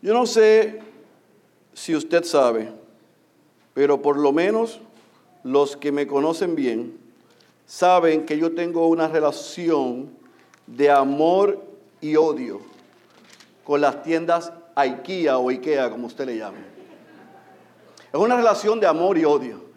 [0.00, 0.80] Yo no sé
[1.74, 2.72] si usted sabe,
[3.74, 4.80] pero por lo menos
[5.42, 6.98] los que me conocen bien
[7.66, 10.10] saben que yo tengo una relación
[10.66, 11.62] de amor
[12.00, 12.60] y odio
[13.64, 16.58] con las tiendas IKEA o IKEA, como usted le llame.
[18.12, 19.68] Es una relación de amor y odio.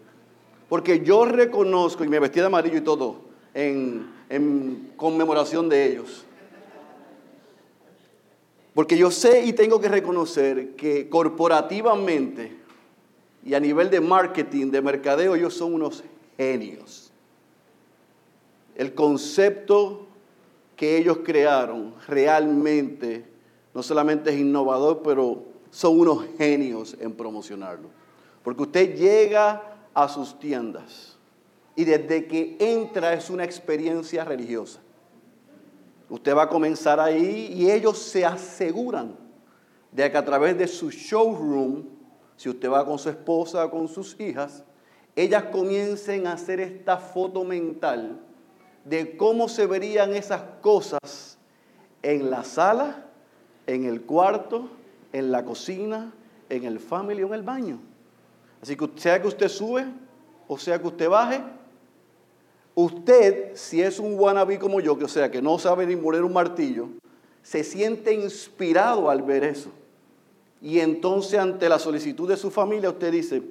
[0.69, 3.17] Porque yo reconozco, y me vestí de amarillo y todo,
[3.53, 6.23] en, en conmemoración de ellos.
[8.73, 12.57] Porque yo sé y tengo que reconocer que corporativamente
[13.43, 16.03] y a nivel de marketing, de mercadeo, ellos son unos
[16.37, 17.11] genios.
[18.75, 20.07] El concepto
[20.75, 23.25] que ellos crearon realmente
[23.73, 27.89] no solamente es innovador, pero son unos genios en promocionarlo.
[28.43, 31.17] Porque usted llega a sus tiendas
[31.75, 34.79] y desde que entra es una experiencia religiosa.
[36.11, 39.15] Usted va a comenzar ahí y ellos se aseguran
[39.93, 41.85] de que a través de su showroom,
[42.35, 44.65] si usted va con su esposa o con sus hijas,
[45.15, 48.19] ellas comiencen a hacer esta foto mental
[48.83, 51.37] de cómo se verían esas cosas
[52.01, 53.05] en la sala,
[53.65, 54.67] en el cuarto,
[55.13, 56.13] en la cocina,
[56.49, 57.79] en el family o en el baño.
[58.61, 59.85] Así que sea que usted sube
[60.49, 61.41] o sea que usted baje,
[62.73, 66.23] Usted, si es un wannabe como yo, que o sea, que no sabe ni moler
[66.23, 66.87] un martillo,
[67.43, 69.69] se siente inspirado al ver eso.
[70.61, 73.43] Y entonces ante la solicitud de su familia usted dice,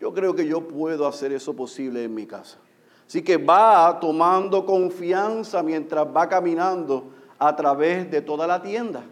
[0.00, 2.58] yo creo que yo puedo hacer eso posible en mi casa.
[3.06, 9.04] Así que va tomando confianza mientras va caminando a través de toda la tienda,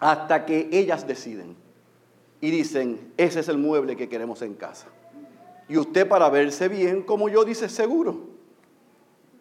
[0.00, 1.54] hasta que ellas deciden
[2.40, 4.88] y dicen, ese es el mueble que queremos en casa.
[5.68, 8.31] Y usted para verse bien, como yo, dice seguro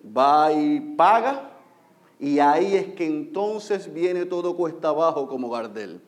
[0.05, 1.51] va y paga,
[2.19, 5.99] y ahí es que entonces viene todo cuesta abajo como Gardel.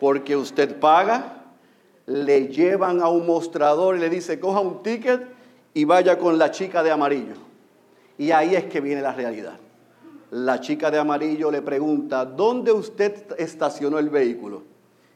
[0.00, 1.44] Porque usted paga,
[2.06, 5.26] le llevan a un mostrador y le dice, coja un ticket
[5.74, 7.34] y vaya con la chica de amarillo.
[8.16, 9.58] Y ahí es que viene la realidad.
[10.30, 14.62] La chica de amarillo le pregunta, ¿dónde usted estacionó el vehículo?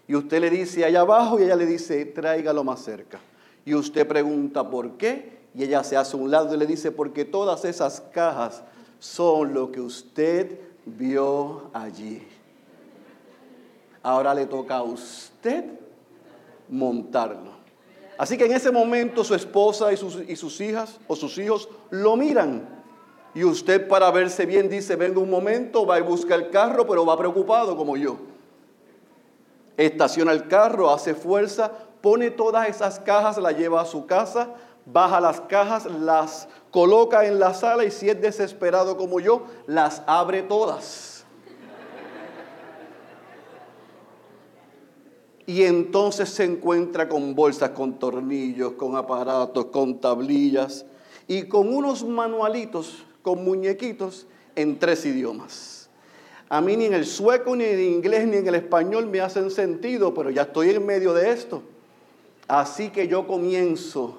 [0.06, 3.20] Y usted le dice, allá abajo, y ella le dice, tráigalo más cerca.
[3.64, 5.39] Y usted pregunta, ¿por qué?
[5.54, 8.62] Y ella se hace a un lado y le dice, porque todas esas cajas
[8.98, 12.26] son lo que usted vio allí.
[14.02, 15.64] Ahora le toca a usted
[16.68, 17.60] montarlo.
[18.16, 21.68] Así que en ese momento su esposa y sus, y sus hijas o sus hijos
[21.90, 22.68] lo miran.
[23.34, 27.06] Y usted para verse bien dice, venga un momento, va y busca el carro, pero
[27.06, 28.18] va preocupado como yo.
[29.76, 34.50] Estaciona el carro, hace fuerza, pone todas esas cajas, la lleva a su casa,
[34.92, 40.02] baja las cajas, las coloca en la sala y si es desesperado como yo, las
[40.06, 41.24] abre todas.
[45.46, 50.86] Y entonces se encuentra con bolsas, con tornillos, con aparatos, con tablillas
[51.26, 55.90] y con unos manualitos, con muñequitos en tres idiomas.
[56.48, 59.20] A mí ni en el sueco, ni en el inglés, ni en el español me
[59.20, 61.62] hacen sentido, pero ya estoy en medio de esto.
[62.46, 64.18] Así que yo comienzo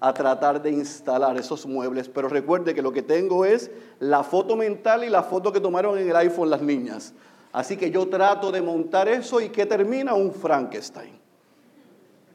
[0.00, 4.56] a tratar de instalar esos muebles, pero recuerde que lo que tengo es la foto
[4.56, 7.14] mental y la foto que tomaron en el iPhone las niñas.
[7.52, 11.18] Así que yo trato de montar eso y que termina un Frankenstein.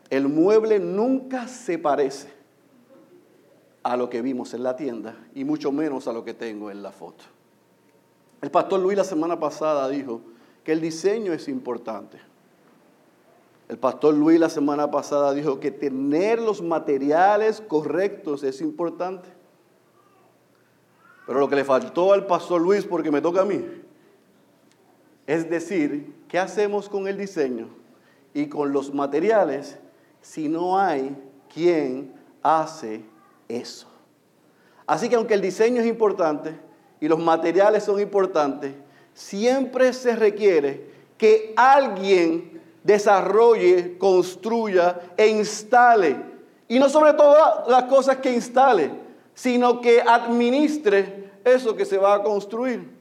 [0.10, 2.28] El mueble nunca se parece
[3.84, 6.84] a lo que vimos en la tienda y mucho menos a lo que tengo en
[6.84, 7.24] la foto.
[8.42, 10.22] El pastor Luis la semana pasada dijo
[10.64, 12.20] que el diseño es importante.
[13.74, 19.28] El pastor Luis la semana pasada dijo que tener los materiales correctos es importante.
[21.26, 23.66] Pero lo que le faltó al pastor Luis, porque me toca a mí,
[25.26, 27.68] es decir, ¿qué hacemos con el diseño
[28.32, 29.80] y con los materiales
[30.22, 31.18] si no hay
[31.52, 32.14] quien
[32.44, 33.04] hace
[33.48, 33.88] eso?
[34.86, 36.56] Así que aunque el diseño es importante
[37.02, 38.76] y los materiales son importantes,
[39.16, 42.53] siempre se requiere que alguien
[42.84, 46.16] desarrolle, construya e instale.
[46.68, 48.92] Y no sobre todas las cosas que instale,
[49.34, 52.94] sino que administre eso que se va a construir.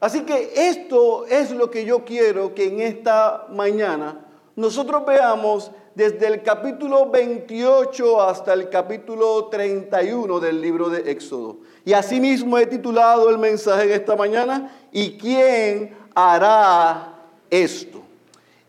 [0.00, 4.26] Así que esto es lo que yo quiero que en esta mañana
[4.56, 11.58] nosotros veamos desde el capítulo 28 hasta el capítulo 31 del libro de Éxodo.
[11.84, 17.14] Y asimismo he titulado el mensaje de esta mañana, ¿y quién hará
[17.50, 18.01] esto?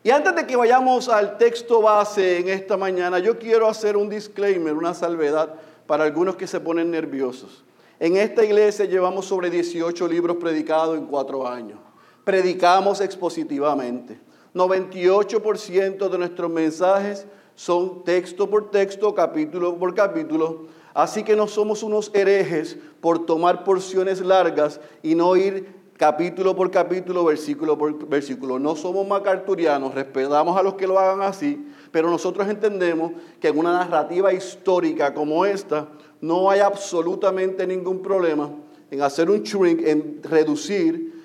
[0.04, 4.10] Y antes de que vayamos al texto base en esta mañana, yo quiero hacer un
[4.10, 5.56] disclaimer, una salvedad
[5.88, 7.64] para algunos que se ponen nerviosos.
[8.02, 11.80] En esta iglesia llevamos sobre 18 libros predicados en cuatro años.
[12.26, 14.20] Predicamos expositivamente.
[14.54, 17.26] 98% de nuestros mensajes
[17.56, 20.68] son texto por texto, capítulo por capítulo.
[20.94, 26.70] Así que no somos unos herejes por tomar porciones largas y no ir capítulo por
[26.70, 28.60] capítulo, versículo por versículo.
[28.60, 33.58] No somos macarturianos, respetamos a los que lo hagan así, pero nosotros entendemos que en
[33.58, 35.88] una narrativa histórica como esta
[36.20, 38.50] no hay absolutamente ningún problema
[38.92, 41.24] en hacer un shrink, en reducir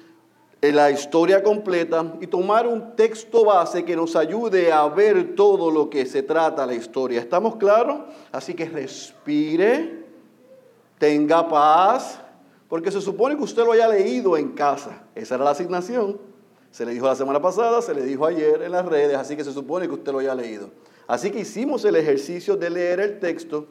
[0.63, 5.91] la historia completa y tomar un texto base que nos ayude a ver todo lo
[5.91, 7.19] que se trata la historia.
[7.19, 8.03] ¿Estamos claros?
[8.31, 10.05] Así que respire,
[10.99, 12.21] tenga paz,
[12.69, 15.05] porque se supone que usted lo haya leído en casa.
[15.15, 16.19] Esa era la asignación.
[16.70, 19.44] Se le dijo la semana pasada, se le dijo ayer en las redes, así que
[19.44, 20.70] se supone que usted lo haya leído.
[21.06, 23.67] Así que hicimos el ejercicio de leer el texto,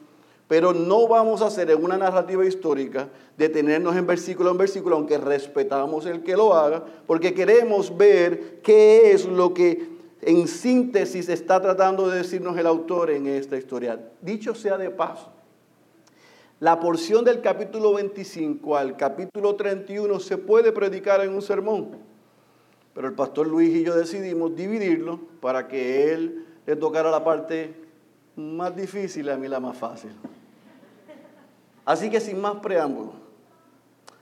[0.47, 5.19] pero no vamos a hacer en una narrativa histórica detenernos en versículo en versículo, aunque
[5.19, 11.61] respetamos el que lo haga, porque queremos ver qué es lo que en síntesis está
[11.61, 13.99] tratando de decirnos el autor en esta historia.
[14.21, 15.31] Dicho sea de paso,
[16.59, 21.91] la porción del capítulo 25 al capítulo 31 se puede predicar en un sermón,
[22.95, 27.75] pero el pastor Luis y yo decidimos dividirlo para que él le tocara la parte
[28.35, 30.11] más difícil y a mí la más fácil.
[31.85, 33.13] Así que sin más preámbulo,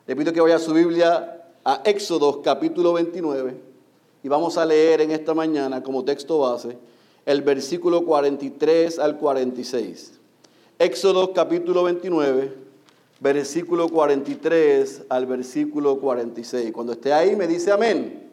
[0.06, 3.56] le pido que vaya a su Biblia a Éxodo capítulo 29
[4.24, 6.78] y vamos a leer en esta mañana como texto base
[7.26, 10.15] el versículo 43 al 46.
[10.77, 12.54] Éxodo capítulo 29,
[13.22, 16.74] versículo 43 al versículo 46.
[16.74, 18.30] Cuando esté ahí me dice amén.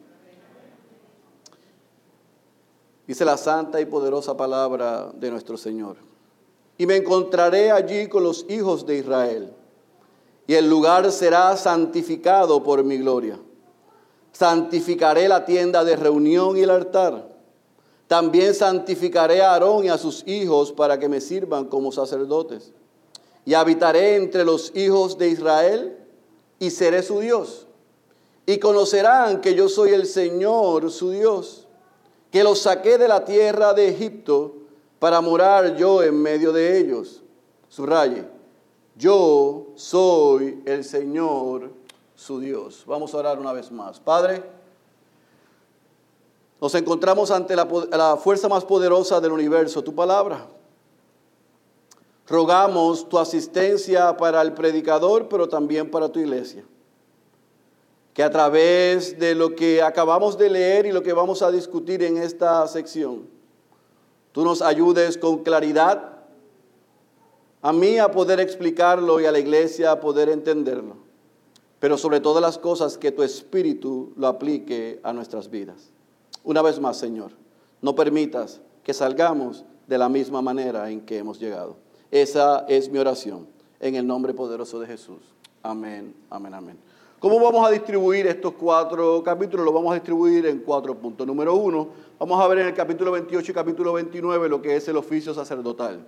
[3.06, 5.98] Dice la santa y poderosa palabra de nuestro Señor.
[6.78, 9.52] Y me encontraré allí con los hijos de Israel,
[10.48, 13.38] y el lugar será santificado por mi gloria.
[14.32, 17.31] Santificaré la tienda de reunión y el altar
[18.12, 22.70] también santificaré a Aarón y a sus hijos para que me sirvan como sacerdotes.
[23.46, 25.96] Y habitaré entre los hijos de Israel
[26.58, 27.66] y seré su Dios.
[28.44, 31.66] Y conocerán que yo soy el Señor su Dios,
[32.30, 34.56] que los saqué de la tierra de Egipto
[34.98, 37.22] para morar yo en medio de ellos.
[37.70, 38.26] Subraye,
[38.94, 41.70] yo soy el Señor
[42.14, 42.84] su Dios.
[42.86, 44.00] Vamos a orar una vez más.
[44.00, 44.42] Padre,
[46.62, 50.46] nos encontramos ante la, fuerza más poderosa del universo, tu palabra.
[52.28, 56.64] Rogamos tu asistencia para el predicador, pero también para tu iglesia.
[58.14, 62.00] Que a través de lo que acabamos de leer y lo que vamos a discutir
[62.04, 63.28] en esta sección,
[64.30, 66.20] tú nos ayudes con claridad
[67.60, 70.94] a mí a poder explicarlo y a la iglesia a poder entenderlo.
[71.80, 75.91] Pero sobre todas las cosas, que tu espíritu lo aplique a nuestras vidas.
[76.44, 77.32] Una vez más, Señor,
[77.80, 81.76] no permitas que salgamos de la misma manera en que hemos llegado.
[82.10, 83.46] Esa es mi oración,
[83.80, 85.20] en el nombre poderoso de Jesús.
[85.62, 86.78] Amén, amén, amén.
[87.18, 89.64] ¿Cómo vamos a distribuir estos cuatro capítulos?
[89.64, 91.24] Los vamos a distribuir en cuatro puntos.
[91.24, 94.88] Número uno, vamos a ver en el capítulo 28 y capítulo 29 lo que es
[94.88, 96.04] el oficio sacerdotal.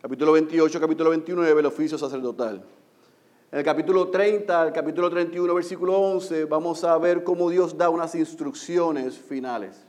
[0.00, 2.64] Capítulo 28, capítulo 29, el oficio sacerdotal.
[3.52, 7.88] En el capítulo 30, el capítulo 31, versículo 11, vamos a ver cómo Dios da
[7.90, 9.86] unas instrucciones finales.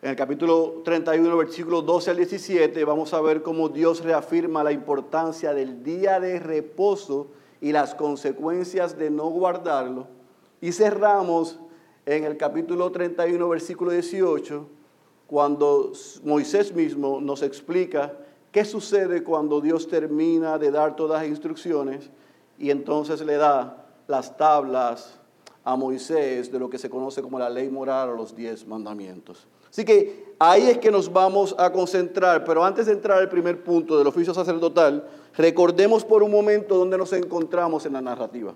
[0.00, 4.72] En el capítulo 31, versículo 12 al 17, vamos a ver cómo Dios reafirma la
[4.72, 7.28] importancia del día de reposo
[7.60, 10.06] y las consecuencias de no guardarlo.
[10.62, 11.58] Y cerramos
[12.06, 14.66] en el capítulo 31, versículo 18,
[15.26, 18.12] cuando Moisés mismo nos explica
[18.52, 22.10] qué sucede cuando Dios termina de dar todas las instrucciones
[22.58, 25.18] y entonces le da las tablas
[25.64, 29.46] a Moisés de lo que se conoce como la ley moral o los diez mandamientos.
[29.70, 33.64] Así que ahí es que nos vamos a concentrar, pero antes de entrar al primer
[33.64, 35.04] punto del oficio sacerdotal,
[35.36, 38.54] recordemos por un momento dónde nos encontramos en la narrativa.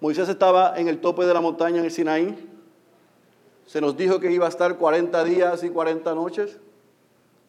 [0.00, 2.48] Moisés estaba en el tope de la montaña en el Sinaí,
[3.70, 6.58] se nos dijo que iba a estar 40 días y 40 noches.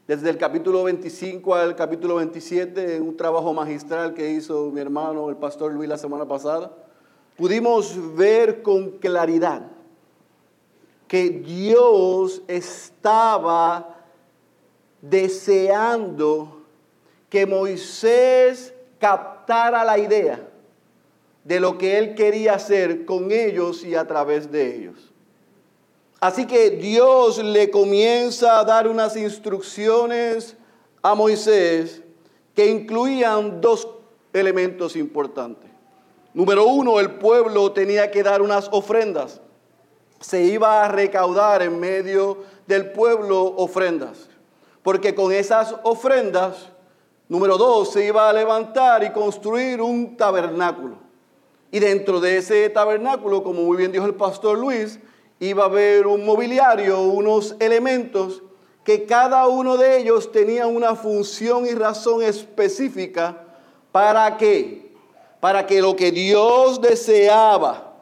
[0.06, 5.32] Desde el capítulo 25 al capítulo 27, en un trabajo magistral que hizo mi hermano,
[5.32, 6.78] el pastor Luis, la semana pasada,
[7.36, 9.64] pudimos ver con claridad
[11.08, 13.96] que Dios estaba
[15.02, 16.62] deseando
[17.32, 20.48] que Moisés captara la idea
[21.44, 25.11] de lo que él quería hacer con ellos y a través de ellos.
[26.22, 30.56] Así que Dios le comienza a dar unas instrucciones
[31.02, 32.04] a Moisés
[32.54, 33.88] que incluían dos
[34.32, 35.72] elementos importantes.
[36.36, 39.42] Número uno, el pueblo tenía que dar unas ofrendas.
[40.20, 44.30] Se iba a recaudar en medio del pueblo ofrendas.
[44.84, 46.70] Porque con esas ofrendas,
[47.30, 50.98] número dos, se iba a levantar y construir un tabernáculo.
[51.72, 55.00] Y dentro de ese tabernáculo, como muy bien dijo el pastor Luis,
[55.42, 58.44] iba a haber un mobiliario, unos elementos
[58.84, 63.44] que cada uno de ellos tenía una función y razón específica
[63.92, 64.94] para qué?
[65.40, 67.96] Para que lo que Dios deseaba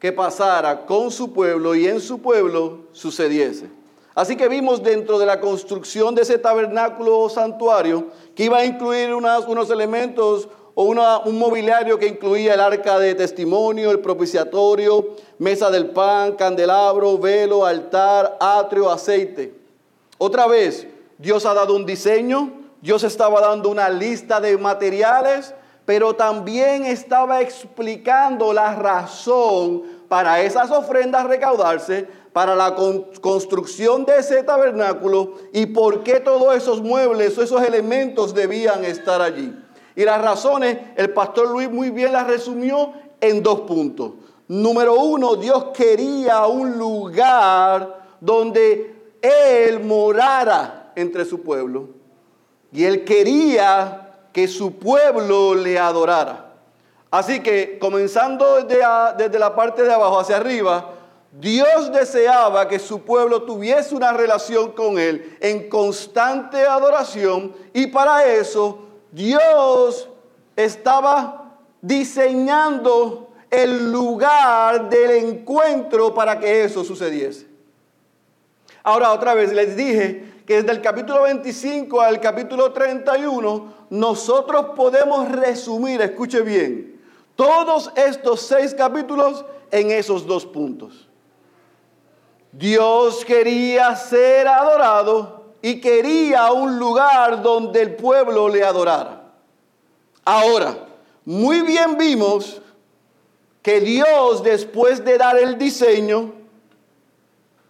[0.00, 3.70] que pasara con su pueblo y en su pueblo sucediese.
[4.12, 8.64] Así que vimos dentro de la construcción de ese tabernáculo o santuario que iba a
[8.64, 10.48] incluir unos elementos
[10.82, 17.66] un mobiliario que incluía el arca de testimonio, el propiciatorio, mesa del pan, candelabro, velo,
[17.66, 19.54] altar, atrio, aceite.
[20.18, 20.86] Otra vez,
[21.18, 27.40] Dios ha dado un diseño, Dios estaba dando una lista de materiales, pero también estaba
[27.40, 32.74] explicando la razón para esas ofrendas recaudarse, para la
[33.20, 39.20] construcción de ese tabernáculo y por qué todos esos muebles o esos elementos debían estar
[39.20, 39.52] allí.
[39.96, 44.12] Y las razones, el pastor Luis muy bien las resumió en dos puntos.
[44.48, 51.88] Número uno, Dios quería un lugar donde Él morara entre su pueblo.
[52.72, 56.52] Y Él quería que su pueblo le adorara.
[57.10, 58.84] Así que comenzando desde,
[59.18, 60.94] desde la parte de abajo hacia arriba,
[61.32, 68.24] Dios deseaba que su pueblo tuviese una relación con Él en constante adoración y para
[68.24, 70.08] eso Dios
[70.56, 77.48] estaba diseñando el lugar del encuentro para que eso sucediese.
[78.82, 85.28] Ahora otra vez les dije que desde el capítulo 25 al capítulo 31 nosotros podemos
[85.30, 87.00] resumir, escuche bien,
[87.36, 91.08] todos estos seis capítulos en esos dos puntos.
[92.52, 99.22] Dios quería ser adorado y quería un lugar donde el pueblo le adorara.
[100.24, 100.76] Ahora,
[101.24, 102.60] muy bien vimos
[103.62, 106.32] que Dios después de dar el diseño,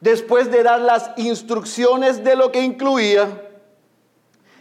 [0.01, 3.49] después de dar las instrucciones de lo que incluía,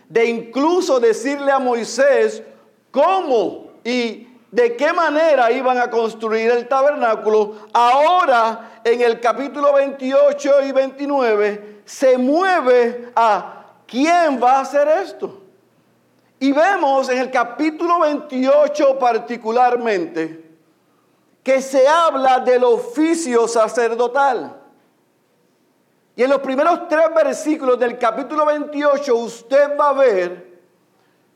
[0.07, 2.41] de incluso decirle a Moisés
[2.89, 10.63] cómo y de qué manera iban a construir el tabernáculo, ahora en el capítulo 28
[10.67, 15.41] y 29 se mueve a quién va a hacer esto.
[16.39, 20.51] Y vemos en el capítulo 28 particularmente
[21.41, 24.55] que se habla del oficio sacerdotal.
[26.15, 30.59] Y en los primeros tres versículos del capítulo 28 usted va a ver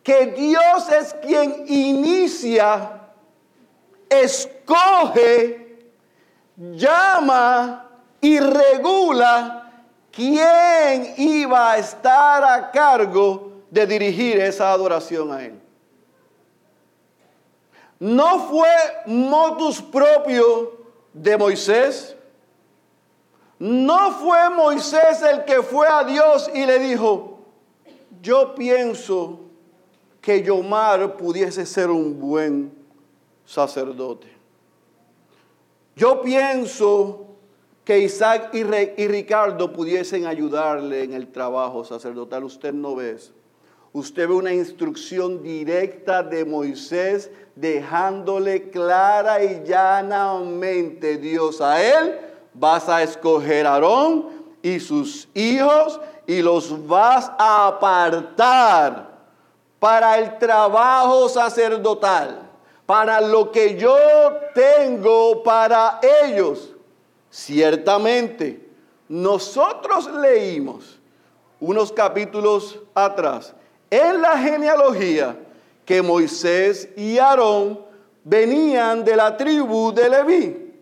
[0.04, 3.02] que Dios es quien inicia,
[4.08, 5.80] escoge,
[6.56, 7.90] llama
[8.22, 9.63] y regula
[10.14, 15.60] ¿quién iba a estar a cargo de dirigir esa adoración a Él?
[18.00, 18.70] No fue
[19.08, 20.78] motus propio
[21.14, 22.16] de Moisés.
[23.60, 27.40] No fue Moisés el que fue a Dios y le dijo,
[28.22, 29.40] yo pienso
[30.22, 32.74] que Yomar pudiese ser un buen
[33.46, 34.28] sacerdote.
[35.96, 37.33] Yo pienso
[37.84, 42.44] que Isaac y, Ricardo pudiesen ayudarle en el trabajo sacerdotal.
[42.46, 43.18] Usted no ve.
[43.92, 52.20] Usted ve una instrucción directa de Moisés dejándole clara y llanamente Dios a él.
[52.54, 54.30] Vas a escoger a Aarón
[54.62, 59.12] y sus hijos y los vas a apartar
[59.80, 62.50] para el trabajo sacerdotal,
[62.86, 63.98] para lo que yo
[64.56, 66.73] tengo para ellos.
[67.34, 68.64] Ciertamente,
[69.10, 71.00] nosotros leímos
[71.60, 73.56] unos capítulos atrás
[73.90, 75.36] en la genealogía
[75.84, 77.80] que Moisés y Aarón
[78.24, 80.74] venían de la tribu de Leví.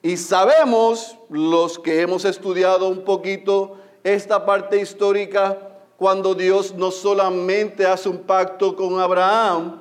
[0.00, 5.58] Y sabemos, los que hemos estudiado un poquito esta parte histórica,
[5.96, 9.79] cuando Dios no solamente hace un pacto con Abraham,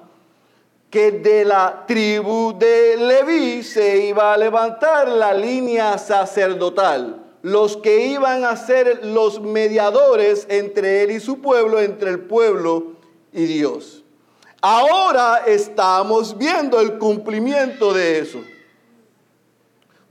[0.89, 8.07] que de la tribu de Leví se iba a levantar la línea sacerdotal, los que
[8.07, 12.93] iban a ser los mediadores entre él y su pueblo, entre el pueblo
[13.31, 14.03] y Dios.
[14.61, 18.39] Ahora estamos viendo el cumplimiento de eso.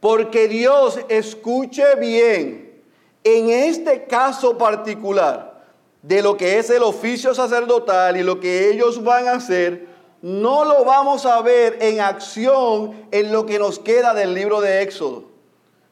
[0.00, 2.80] Porque Dios escuche bien,
[3.25, 5.64] en este caso particular,
[6.02, 9.88] de lo que es el oficio sacerdotal y lo que ellos van a hacer,
[10.22, 14.82] no lo vamos a ver en acción en lo que nos queda del libro de
[14.82, 15.25] Éxodo.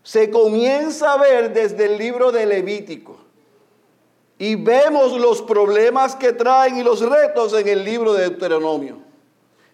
[0.03, 3.17] Se comienza a ver desde el libro de Levítico.
[4.39, 8.99] Y vemos los problemas que traen y los retos en el libro de Deuteronomio.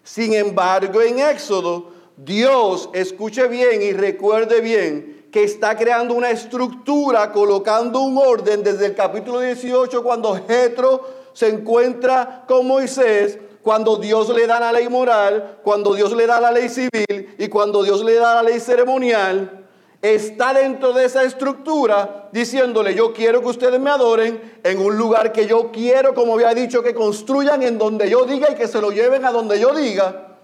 [0.03, 7.31] Sin embargo, en Éxodo, Dios, escuche bien y recuerde bien, que está creando una estructura,
[7.31, 11.01] colocando un orden desde el capítulo 18, cuando Jetro
[11.33, 16.39] se encuentra con Moisés, cuando Dios le da la ley moral, cuando Dios le da
[16.39, 19.63] la ley civil y cuando Dios le da la ley ceremonial
[20.03, 25.31] está dentro de esa estructura diciéndole, yo quiero que ustedes me adoren en un lugar
[25.31, 28.81] que yo quiero, como había dicho, que construyan en donde yo diga y que se
[28.81, 30.35] lo lleven a donde yo diga.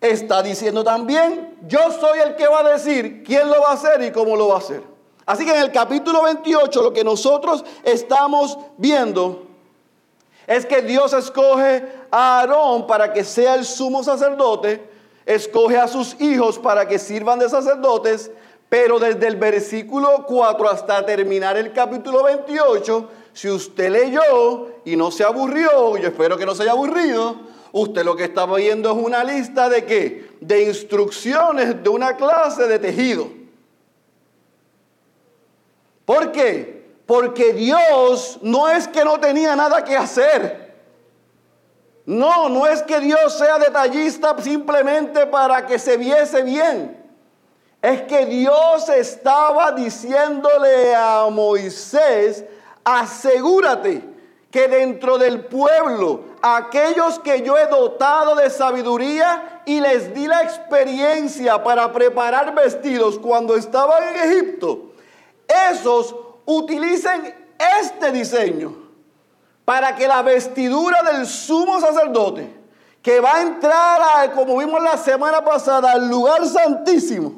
[0.00, 4.00] Está diciendo también, yo soy el que va a decir quién lo va a hacer
[4.02, 4.82] y cómo lo va a hacer.
[5.24, 9.48] Así que en el capítulo 28 lo que nosotros estamos viendo
[10.46, 14.80] es que Dios escoge a Aarón para que sea el sumo sacerdote,
[15.24, 18.30] escoge a sus hijos para que sirvan de sacerdotes,
[18.68, 25.10] pero desde el versículo 4 hasta terminar el capítulo 28, si usted leyó y no
[25.10, 27.36] se aburrió, yo espero que no se haya aburrido,
[27.72, 30.30] usted lo que está viendo es una lista de qué?
[30.40, 33.28] De instrucciones de una clase de tejido.
[36.04, 36.75] ¿Por qué?
[37.06, 40.74] Porque Dios no es que no tenía nada que hacer.
[42.04, 47.06] No, no es que Dios sea detallista simplemente para que se viese bien
[47.86, 52.44] es que Dios estaba diciéndole a Moisés,
[52.84, 54.02] asegúrate
[54.50, 60.42] que dentro del pueblo, aquellos que yo he dotado de sabiduría y les di la
[60.42, 64.92] experiencia para preparar vestidos cuando estaban en Egipto,
[65.70, 66.12] esos
[66.46, 67.34] utilicen
[67.78, 68.74] este diseño
[69.64, 72.54] para que la vestidura del sumo sacerdote,
[73.02, 77.32] que va a entrar, como vimos la semana pasada, al lugar santísimo,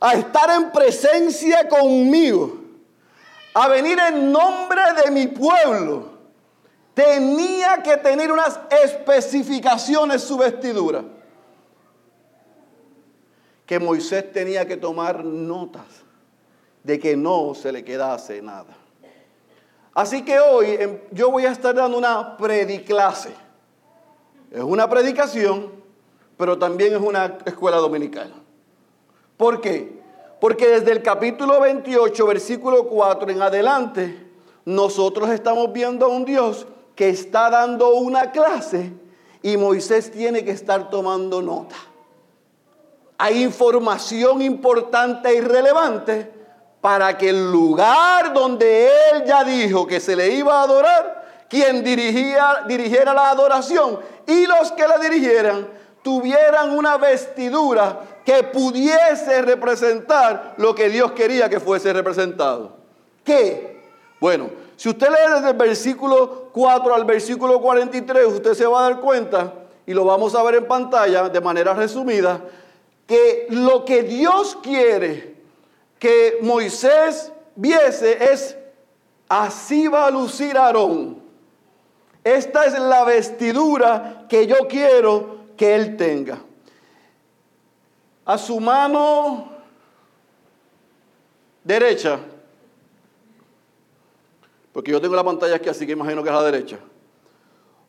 [0.00, 2.58] a estar en presencia conmigo,
[3.54, 6.10] a venir en nombre de mi pueblo,
[6.94, 11.04] tenía que tener unas especificaciones su vestidura.
[13.66, 15.84] Que Moisés tenía que tomar notas
[16.82, 18.76] de que no se le quedase nada.
[19.94, 23.34] Así que hoy em, yo voy a estar dando una prediclase.
[24.50, 25.70] Es una predicación,
[26.36, 28.32] pero también es una escuela dominical.
[29.36, 30.00] ¿Por qué?
[30.40, 34.26] Porque desde el capítulo 28, versículo 4 en adelante,
[34.64, 38.92] nosotros estamos viendo a un Dios que está dando una clase
[39.42, 41.76] y Moisés tiene que estar tomando nota.
[43.18, 46.39] Hay información importante y relevante
[46.80, 51.84] para que el lugar donde él ya dijo que se le iba a adorar, quien
[51.84, 55.68] dirigía, dirigiera la adoración y los que la dirigieran,
[56.02, 62.76] tuvieran una vestidura que pudiese representar lo que Dios quería que fuese representado.
[63.24, 63.82] ¿Qué?
[64.20, 68.90] Bueno, si usted lee desde el versículo 4 al versículo 43, usted se va a
[68.90, 69.52] dar cuenta,
[69.86, 72.40] y lo vamos a ver en pantalla de manera resumida,
[73.06, 75.39] que lo que Dios quiere
[76.00, 78.56] que Moisés viese es,
[79.28, 81.22] así va a lucir Aarón.
[82.24, 86.40] Esta es la vestidura que yo quiero que él tenga
[88.24, 89.50] a su mano
[91.64, 92.18] derecha,
[94.72, 96.78] porque yo tengo la pantalla aquí, así que imagino que es la derecha.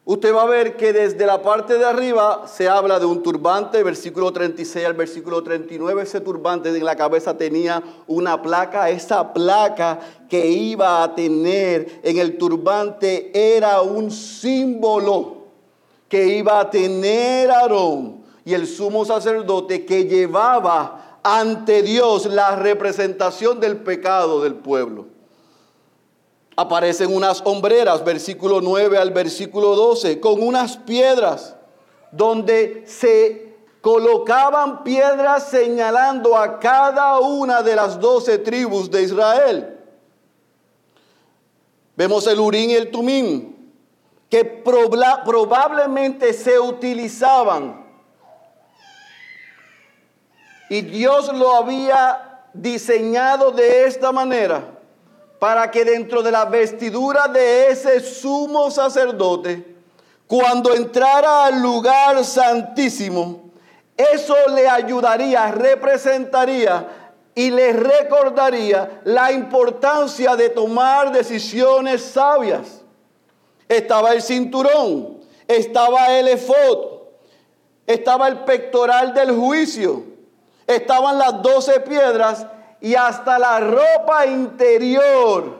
[0.03, 3.83] Usted va a ver que desde la parte de arriba se habla de un turbante,
[3.83, 9.99] versículo 36 al versículo 39, ese turbante en la cabeza tenía una placa, esa placa
[10.27, 15.45] que iba a tener en el turbante era un símbolo
[16.09, 23.59] que iba a tener Aarón y el sumo sacerdote que llevaba ante Dios la representación
[23.59, 25.20] del pecado del pueblo.
[26.55, 31.55] Aparecen unas hombreras, versículo 9 al versículo 12, con unas piedras
[32.11, 39.79] donde se colocaban piedras señalando a cada una de las doce tribus de Israel.
[41.95, 43.73] Vemos el Urín y el Tumín,
[44.29, 47.81] que probablemente se utilizaban
[50.71, 54.80] y Dios lo había diseñado de esta manera
[55.41, 59.75] para que dentro de la vestidura de ese sumo sacerdote,
[60.27, 63.49] cuando entrara al lugar santísimo,
[63.97, 66.87] eso le ayudaría, representaría
[67.33, 72.83] y le recordaría la importancia de tomar decisiones sabias.
[73.67, 76.99] Estaba el cinturón, estaba el efod,
[77.87, 80.03] estaba el pectoral del juicio,
[80.67, 82.45] estaban las doce piedras
[82.81, 85.59] y hasta la ropa interior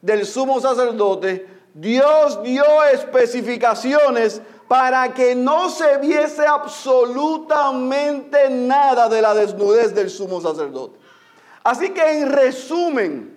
[0.00, 9.34] del sumo sacerdote, Dios dio especificaciones para que no se viese absolutamente nada de la
[9.34, 10.98] desnudez del sumo sacerdote.
[11.62, 13.36] Así que en resumen,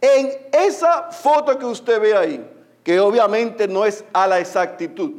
[0.00, 2.50] en esa foto que usted ve ahí,
[2.82, 5.12] que obviamente no es a la exactitud,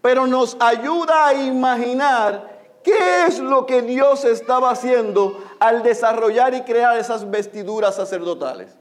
[0.00, 2.57] pero nos ayuda a imaginar
[2.88, 8.74] qué es lo que Dios estaba haciendo al desarrollar y crear esas vestiduras sacerdotales.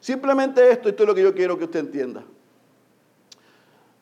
[0.00, 2.22] Simplemente esto, esto es lo que yo quiero que usted entienda.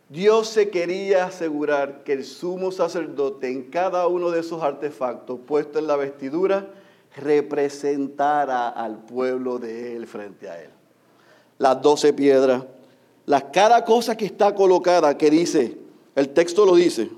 [0.08, 5.80] Dios se quería asegurar que el sumo sacerdote en cada uno de esos artefactos puestos
[5.80, 6.68] en la vestidura
[7.16, 10.70] representara al pueblo de él frente a él.
[11.58, 12.64] Las doce piedras,
[13.24, 15.78] la, cada cosa que está colocada, que dice,
[16.14, 17.10] el texto lo dice,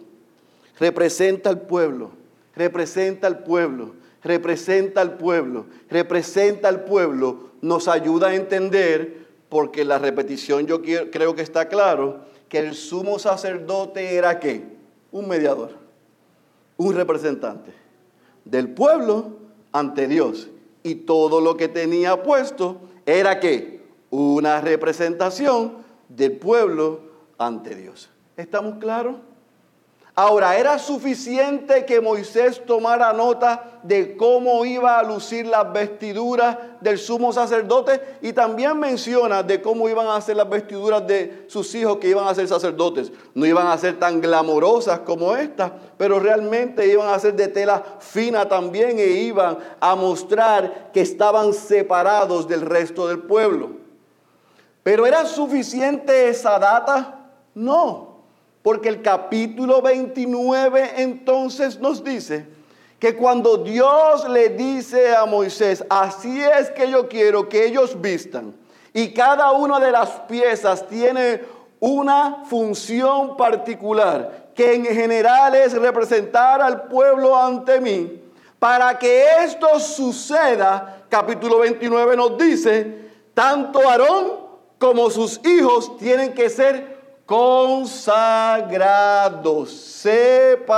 [0.78, 2.10] representa al pueblo,
[2.56, 9.98] representa al pueblo, representa al pueblo, representa al pueblo, nos ayuda a entender, porque la
[9.98, 14.64] repetición yo creo que está claro, que el sumo sacerdote era qué?
[15.12, 15.72] Un mediador,
[16.76, 17.72] un representante
[18.44, 19.36] del pueblo
[19.72, 20.48] ante Dios.
[20.82, 23.82] Y todo lo que tenía puesto era qué?
[24.10, 27.00] Una representación del pueblo
[27.38, 28.08] ante Dios.
[28.36, 29.16] ¿Estamos claros?
[30.18, 36.96] Ahora, ¿era suficiente que Moisés tomara nota de cómo iba a lucir las vestiduras del
[36.96, 38.00] sumo sacerdote?
[38.22, 42.26] Y también menciona de cómo iban a ser las vestiduras de sus hijos que iban
[42.26, 43.12] a ser sacerdotes.
[43.34, 47.84] No iban a ser tan glamorosas como estas, pero realmente iban a ser de tela
[47.98, 53.72] fina también e iban a mostrar que estaban separados del resto del pueblo.
[54.82, 57.28] ¿Pero era suficiente esa data?
[57.54, 58.05] No.
[58.66, 62.48] Porque el capítulo 29 entonces nos dice
[62.98, 68.56] que cuando Dios le dice a Moisés, así es que yo quiero que ellos vistan,
[68.92, 71.42] y cada una de las piezas tiene
[71.78, 78.20] una función particular, que en general es representar al pueblo ante mí,
[78.58, 84.44] para que esto suceda, capítulo 29 nos dice, tanto Aarón
[84.76, 86.95] como sus hijos tienen que ser
[87.26, 90.68] consagrados, separados,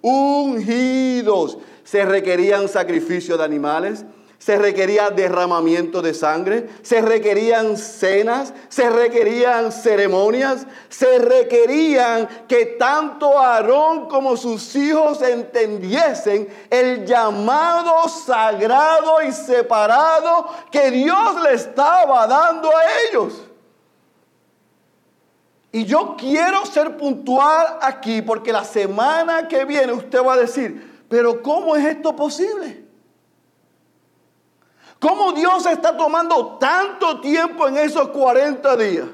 [0.00, 1.58] ungidos.
[1.84, 4.04] Se requerían sacrificios de animales,
[4.38, 13.38] se requería derramamiento de sangre, se requerían cenas, se requerían ceremonias, se requerían que tanto
[13.38, 22.68] Aarón como sus hijos entendiesen el llamado sagrado y separado que Dios le estaba dando
[22.68, 23.51] a ellos.
[25.72, 31.06] Y yo quiero ser puntual aquí porque la semana que viene usted va a decir,
[31.08, 32.84] pero ¿cómo es esto posible?
[35.00, 39.06] ¿Cómo Dios está tomando tanto tiempo en esos 40 días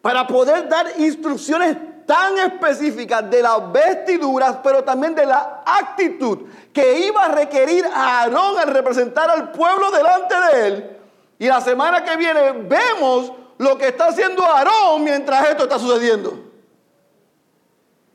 [0.00, 6.38] para poder dar instrucciones tan específicas de las vestiduras, pero también de la actitud
[6.72, 10.96] que iba a requerir a Aarón al representar al pueblo delante de él?
[11.38, 16.32] Y la semana que viene vemos lo que está haciendo Aarón mientras esto está sucediendo.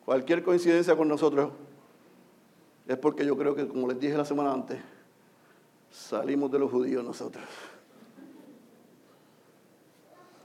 [0.03, 1.51] Cualquier coincidencia con nosotros
[2.87, 4.79] es porque yo creo que, como les dije la semana antes,
[5.91, 7.45] salimos de los judíos nosotros.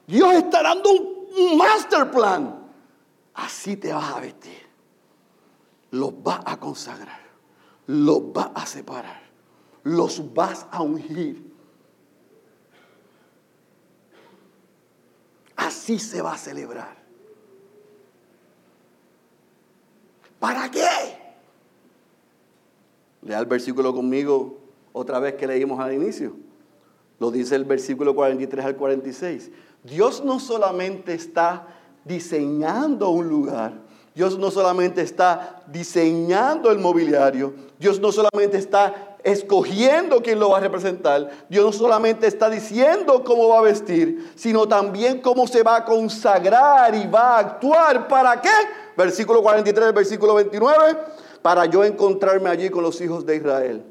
[0.06, 2.62] Dios está dando un master plan.
[3.32, 4.68] Así te vas a vestir.
[5.92, 7.20] Los vas a consagrar.
[7.86, 9.22] Los vas a separar.
[9.82, 11.49] Los vas a ungir.
[15.60, 16.96] Así se va a celebrar.
[20.38, 20.88] ¿Para qué?
[23.20, 24.58] Lea el versículo conmigo
[24.94, 26.34] otra vez que leímos al inicio.
[27.18, 29.50] Lo dice el versículo 43 al 46.
[29.84, 31.68] Dios no solamente está
[32.06, 33.74] diseñando un lugar,
[34.14, 40.58] Dios no solamente está diseñando el mobiliario, Dios no solamente está escogiendo quién lo va
[40.58, 41.30] a representar.
[41.48, 45.84] Dios no solamente está diciendo cómo va a vestir, sino también cómo se va a
[45.84, 48.08] consagrar y va a actuar.
[48.08, 48.48] ¿Para qué?
[48.96, 50.96] Versículo 43, versículo 29.
[51.42, 53.84] Para yo encontrarme allí con los hijos de Israel.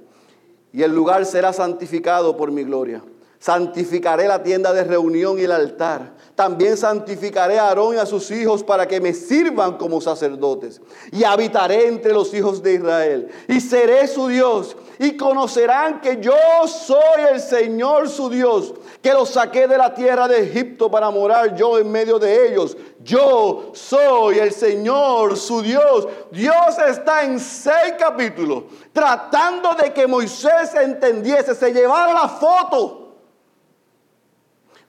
[0.71, 3.01] Y el lugar será santificado por mi gloria.
[3.39, 6.11] Santificaré la tienda de reunión y el altar.
[6.35, 10.81] También santificaré a Aarón y a sus hijos para que me sirvan como sacerdotes.
[11.13, 13.29] Y habitaré entre los hijos de Israel.
[13.47, 14.75] Y seré su Dios.
[14.99, 16.33] Y conocerán que yo
[16.67, 21.55] soy el Señor su Dios, que los saqué de la tierra de Egipto para morar
[21.55, 22.75] yo en medio de ellos.
[23.01, 26.09] Yo soy el Señor su Dios.
[26.31, 32.98] Dios está en seis capítulos tratando de que Moisés entendiese, se llevara la foto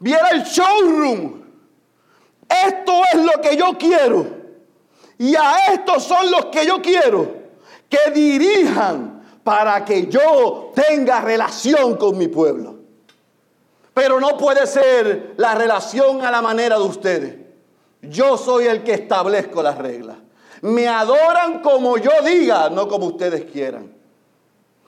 [0.00, 1.40] viera el showroom.
[2.48, 4.26] Esto es lo que yo quiero.
[5.18, 7.40] Y a estos son los que yo quiero
[7.88, 12.76] que dirijan para que yo tenga relación con mi pueblo.
[13.92, 17.36] Pero no puede ser la relación a la manera de ustedes.
[18.02, 20.16] Yo soy el que establezco las reglas.
[20.62, 23.92] Me adoran como yo diga, no como ustedes quieran.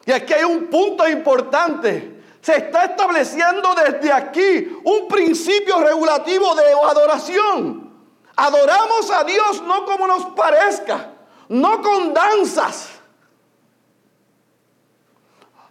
[0.07, 6.64] Y aquí hay un punto importante se está estableciendo desde aquí un principio regulativo de
[6.72, 7.92] adoración.
[8.35, 11.12] Adoramos a Dios no como nos parezca,
[11.48, 12.88] no con danzas.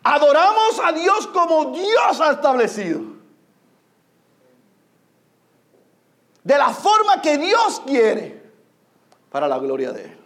[0.02, 3.02] Adoramos a Dios como Dios ha establecido.
[6.42, 8.42] De la forma que Dios quiere,
[9.30, 10.21] para la gloria de Él.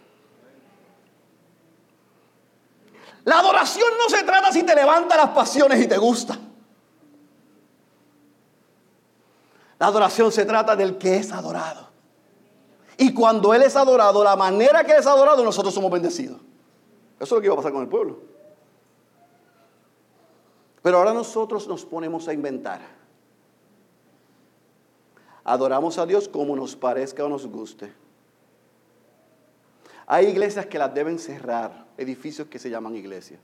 [3.26, 6.38] La adoración no se trata si te levanta las pasiones y te gusta.
[9.80, 11.88] La adoración se trata del que es adorado.
[12.96, 16.40] Y cuando Él es adorado, la manera que es adorado, nosotros somos bendecidos.
[17.16, 18.20] Eso es lo que iba a pasar con el pueblo.
[20.80, 22.80] Pero ahora nosotros nos ponemos a inventar.
[25.42, 27.92] Adoramos a Dios como nos parezca o nos guste.
[30.06, 33.40] Hay iglesias que las deben cerrar, edificios que se llaman iglesias.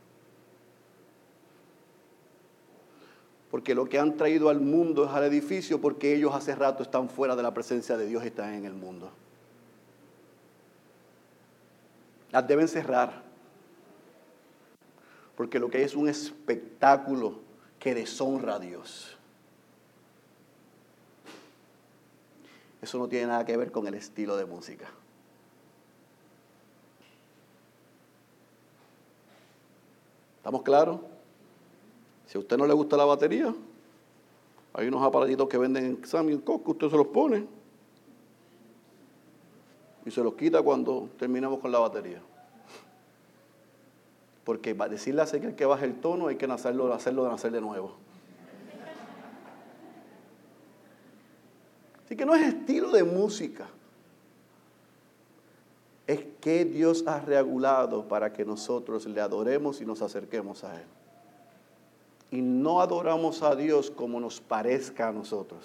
[3.51, 7.11] Porque lo que han traído al mundo es al edificio porque ellos hace rato están
[7.11, 9.11] fuera de la presencia de Dios y están en el mundo.
[12.31, 13.23] Las deben cerrar.
[15.37, 17.41] Porque lo que es un espectáculo
[17.79, 19.19] que deshonra a Dios.
[22.81, 24.89] Eso no tiene nada que ver con el estilo de música.
[30.43, 30.99] ¿Estamos claros?
[32.27, 33.55] Si a usted no le gusta la batería,
[34.73, 37.47] hay unos aparatitos que venden en Sammy Coco, usted se los pone
[40.05, 42.21] y se los quita cuando terminamos con la batería.
[44.43, 47.61] Porque decirle a que que baje el tono hay que hacerlo, hacerlo de nacer de
[47.61, 47.95] nuevo.
[52.05, 53.69] Así que no es estilo de música
[56.13, 60.87] es que Dios ha regulado para que nosotros le adoremos y nos acerquemos a Él.
[62.31, 65.61] Y no adoramos a Dios como nos parezca a nosotros.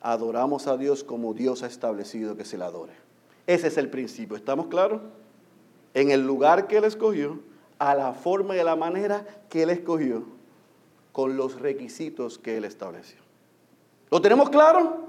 [0.00, 2.92] Adoramos a Dios como Dios ha establecido que se le adore.
[3.46, 4.36] Ese es el principio.
[4.36, 5.02] ¿Estamos claros?
[5.92, 7.40] En el lugar que Él escogió,
[7.78, 10.24] a la forma y a la manera que Él escogió,
[11.12, 13.18] con los requisitos que Él estableció.
[14.10, 15.03] ¿Lo tenemos claro?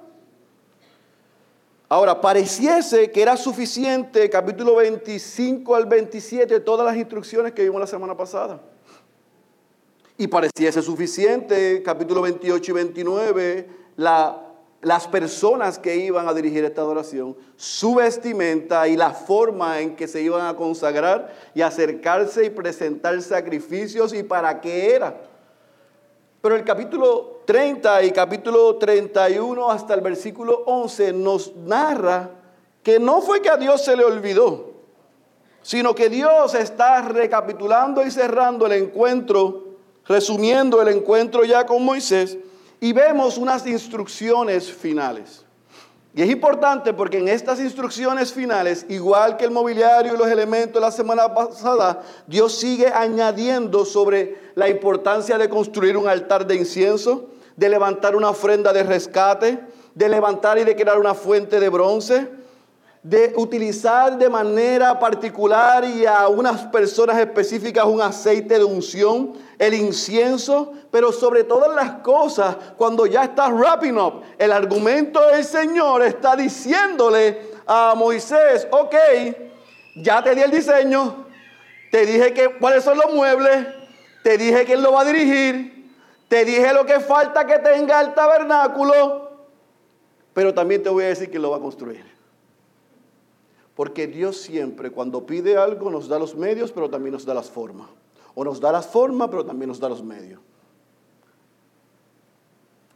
[1.88, 7.86] Ahora, pareciese que era suficiente, capítulo 25 al 27, todas las instrucciones que vimos la
[7.86, 8.60] semana pasada.
[10.18, 17.38] Y pareciese suficiente, capítulo 28 y 29, las personas que iban a dirigir esta adoración,
[17.56, 23.22] su vestimenta y la forma en que se iban a consagrar y acercarse y presentar
[23.22, 25.22] sacrificios y para qué era.
[26.46, 32.30] Pero el capítulo 30 y capítulo 31 hasta el versículo 11 nos narra
[32.84, 34.74] que no fue que a Dios se le olvidó,
[35.64, 39.70] sino que Dios está recapitulando y cerrando el encuentro,
[40.06, 42.38] resumiendo el encuentro ya con Moisés,
[42.80, 45.45] y vemos unas instrucciones finales.
[46.16, 50.76] Y es importante porque en estas instrucciones finales, igual que el mobiliario y los elementos
[50.76, 56.56] de la semana pasada, Dios sigue añadiendo sobre la importancia de construir un altar de
[56.56, 59.60] incienso, de levantar una ofrenda de rescate,
[59.94, 62.30] de levantar y de crear una fuente de bronce,
[63.06, 69.76] de utilizar de manera particular y a unas personas específicas un aceite de unción, el
[69.76, 76.02] incienso, pero sobre todas las cosas, cuando ya está wrapping up, el argumento del Señor
[76.02, 78.96] está diciéndole a Moisés, ok,
[79.98, 81.28] ya te di el diseño,
[81.92, 83.68] te dije que, cuáles son los muebles,
[84.24, 85.94] te dije quién lo va a dirigir,
[86.28, 89.30] te dije lo que falta que tenga el tabernáculo,
[90.34, 92.15] pero también te voy a decir quién lo va a construir.
[93.76, 97.50] Porque Dios siempre cuando pide algo nos da los medios, pero también nos da las
[97.50, 97.90] formas.
[98.34, 100.40] O nos da las formas, pero también nos da los medios.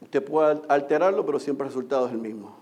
[0.01, 2.57] Usted puede alterarlo, pero siempre el resultado es el mismo.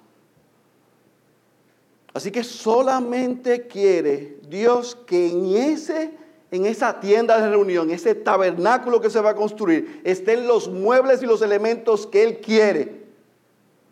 [2.13, 6.17] Así que solamente quiere Dios que en,
[6.49, 11.21] en esa tienda de reunión, ese tabernáculo que se va a construir, estén los muebles
[11.21, 13.05] y los elementos que Él quiere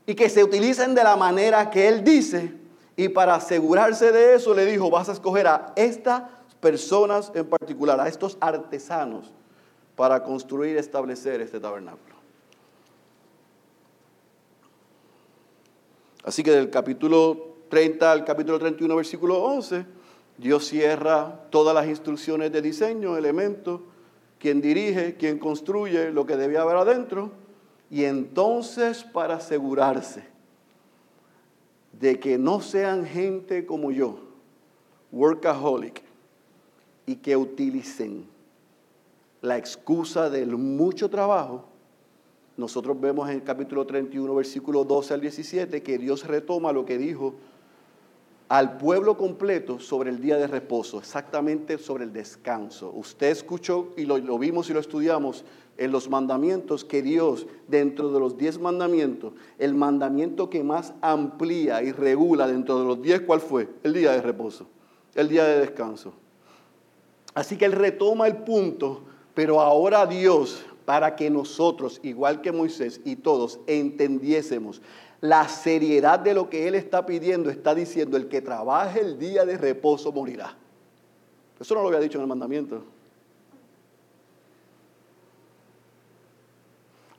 [0.07, 2.64] y que se utilicen de la manera que Él dice.
[2.97, 6.23] Y para asegurarse de eso le dijo, vas a escoger a estas
[6.61, 9.33] personas en particular, a estos artesanos,
[9.95, 12.15] para construir y establecer este tabernáculo.
[16.23, 19.85] Así que del capítulo 30 al capítulo 31, versículo 11,
[20.37, 23.81] Dios cierra todas las instrucciones de diseño, elementos,
[24.39, 27.31] quien dirige, quien construye lo que debía haber adentro,
[27.89, 30.34] y entonces para asegurarse
[31.99, 34.19] de que no sean gente como yo,
[35.11, 36.03] workaholic,
[37.05, 38.25] y que utilicen
[39.41, 41.65] la excusa del mucho trabajo,
[42.57, 46.97] nosotros vemos en el capítulo 31, versículo 12 al 17, que Dios retoma lo que
[46.97, 47.35] dijo
[48.47, 52.91] al pueblo completo sobre el día de reposo, exactamente sobre el descanso.
[52.93, 55.43] Usted escuchó y lo, vimos y lo estudiamos
[55.77, 61.81] en los mandamientos que Dios, dentro de los diez mandamientos, el mandamiento que más amplía
[61.81, 63.67] y regula dentro de los diez, ¿cuál fue?
[63.83, 64.67] El día de reposo,
[65.15, 66.13] el día de descanso.
[67.33, 69.01] Así que Él retoma el punto,
[69.33, 74.81] pero ahora Dios, para que nosotros, igual que Moisés y todos, entendiésemos
[75.21, 79.45] la seriedad de lo que Él está pidiendo, está diciendo, el que trabaje el día
[79.45, 80.55] de reposo morirá.
[81.59, 82.83] Eso no lo había dicho en el mandamiento.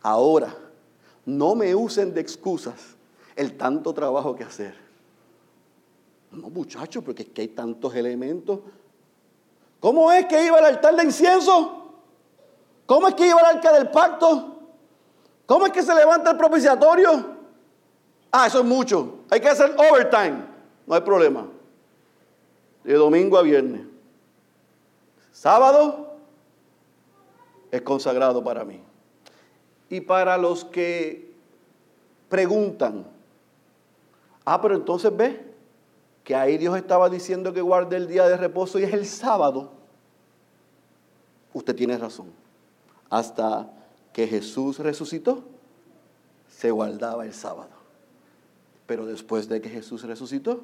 [0.02, 0.54] Ahora,
[1.24, 2.96] no me usen de excusas
[3.34, 4.74] el tanto trabajo que hacer.
[6.30, 8.60] No, muchachos, porque es que hay tantos elementos.
[9.80, 11.92] ¿Cómo es que iba al altar de incienso?
[12.86, 14.56] ¿Cómo es que iba al arca del pacto?
[15.44, 17.35] ¿Cómo es que se levanta el propiciatorio?
[18.38, 19.20] Ah, eso es mucho.
[19.30, 20.44] Hay que hacer overtime.
[20.86, 21.46] No hay problema.
[22.84, 23.86] De domingo a viernes.
[25.32, 26.18] Sábado
[27.70, 28.82] es consagrado para mí.
[29.88, 31.32] Y para los que
[32.28, 33.06] preguntan,
[34.44, 35.42] ah, pero entonces ve
[36.22, 39.70] que ahí Dios estaba diciendo que guarde el día de reposo y es el sábado.
[41.54, 42.30] Usted tiene razón.
[43.08, 43.72] Hasta
[44.12, 45.42] que Jesús resucitó,
[46.50, 47.85] se guardaba el sábado.
[48.86, 50.62] Pero después de que Jesús resucitó,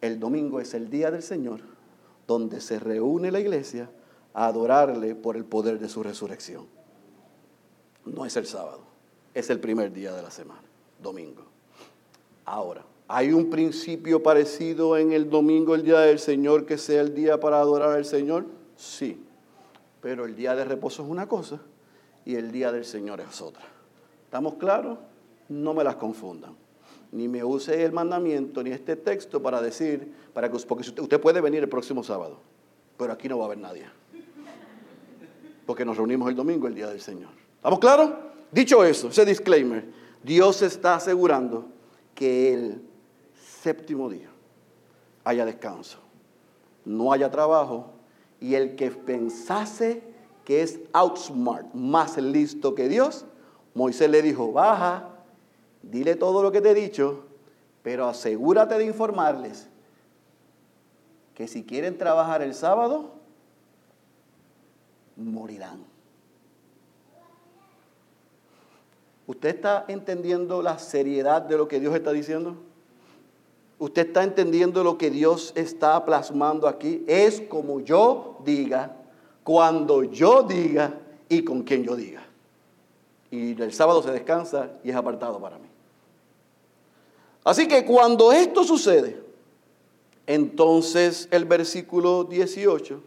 [0.00, 1.60] el domingo es el día del Señor,
[2.26, 3.90] donde se reúne la iglesia
[4.34, 6.66] a adorarle por el poder de su resurrección.
[8.04, 8.80] No es el sábado,
[9.34, 10.62] es el primer día de la semana,
[11.02, 11.42] domingo.
[12.44, 17.14] Ahora, ¿hay un principio parecido en el domingo, el día del Señor, que sea el
[17.14, 18.46] día para adorar al Señor?
[18.76, 19.20] Sí,
[20.00, 21.60] pero el día de reposo es una cosa
[22.24, 23.64] y el día del Señor es otra.
[24.24, 24.98] ¿Estamos claros?
[25.48, 26.65] No me las confundan
[27.16, 31.40] ni me use el mandamiento ni este texto para decir, para que, porque usted puede
[31.40, 32.38] venir el próximo sábado,
[32.98, 33.86] pero aquí no va a haber nadie.
[35.64, 37.30] Porque nos reunimos el domingo, el día del Señor.
[37.56, 38.10] ¿Estamos claros?
[38.52, 39.86] Dicho eso, ese disclaimer,
[40.22, 41.68] Dios está asegurando
[42.14, 42.82] que el
[43.62, 44.28] séptimo día
[45.24, 45.98] haya descanso,
[46.84, 47.94] no haya trabajo
[48.40, 50.02] y el que pensase
[50.44, 53.24] que es outsmart, más listo que Dios,
[53.74, 55.15] Moisés le dijo, baja
[55.90, 57.24] dile todo lo que te he dicho,
[57.82, 59.68] pero asegúrate de informarles
[61.34, 63.12] que si quieren trabajar el sábado,
[65.16, 65.84] morirán.
[69.26, 72.56] ¿Usted está entendiendo la seriedad de lo que Dios está diciendo?
[73.78, 77.04] ¿Usted está entendiendo lo que Dios está plasmando aquí?
[77.06, 78.96] Es como yo diga,
[79.42, 80.94] cuando yo diga
[81.28, 82.22] y con quien yo diga.
[83.30, 85.65] Y el sábado se descansa y es apartado para mí.
[87.46, 89.20] Así que cuando esto sucede,
[90.26, 93.00] entonces el versículo 18,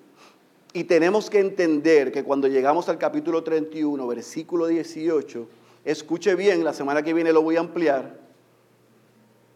[0.72, 5.46] y tenemos que entender que cuando llegamos al capítulo 31, versículo 18,
[5.84, 8.18] escuche bien, la semana que viene lo voy a ampliar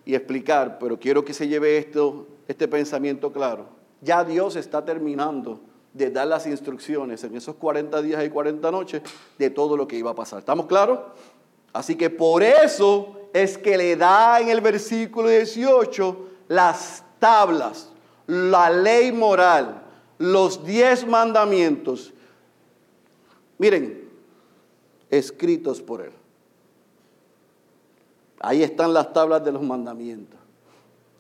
[0.04, 3.68] y explicar, pero quiero que se lleve esto, este pensamiento claro.
[4.02, 5.62] Ya Dios está terminando
[5.94, 9.02] de dar las instrucciones en esos 40 días y 40 noches
[9.38, 10.40] de todo lo que iba a pasar.
[10.40, 11.00] ¿Estamos claros?
[11.72, 17.90] Así que por eso es que le da en el versículo 18 las tablas,
[18.28, 19.82] la ley moral,
[20.18, 22.14] los diez mandamientos.
[23.58, 24.10] Miren,
[25.10, 26.12] escritos por él.
[28.40, 30.40] Ahí están las tablas de los mandamientos.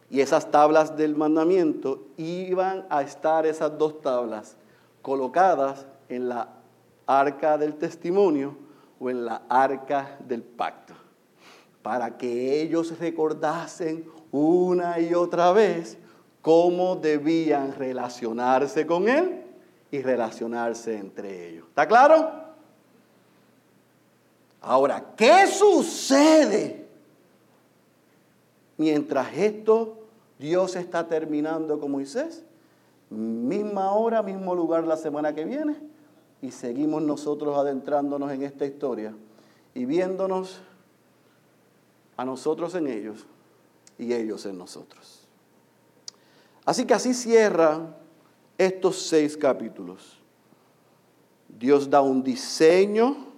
[0.09, 4.57] Y esas tablas del mandamiento iban a estar esas dos tablas
[5.01, 6.49] colocadas en la
[7.07, 8.55] arca del testimonio
[8.99, 10.93] o en la arca del pacto,
[11.83, 15.97] para que ellos recordasen una y otra vez
[16.41, 19.41] cómo debían relacionarse con Él
[19.91, 21.67] y relacionarse entre ellos.
[21.67, 22.31] ¿Está claro?
[24.61, 26.87] Ahora, ¿qué sucede
[28.77, 29.99] mientras esto
[30.39, 32.43] Dios está terminando con Moisés?
[33.09, 35.75] Misma hora, mismo lugar la semana que viene
[36.41, 39.13] y seguimos nosotros adentrándonos en esta historia
[39.73, 40.61] y viéndonos
[42.17, 43.25] a nosotros en ellos
[43.97, 45.27] y ellos en nosotros.
[46.65, 47.95] Así que así cierra
[48.57, 50.19] estos seis capítulos.
[51.47, 53.33] Dios da un diseño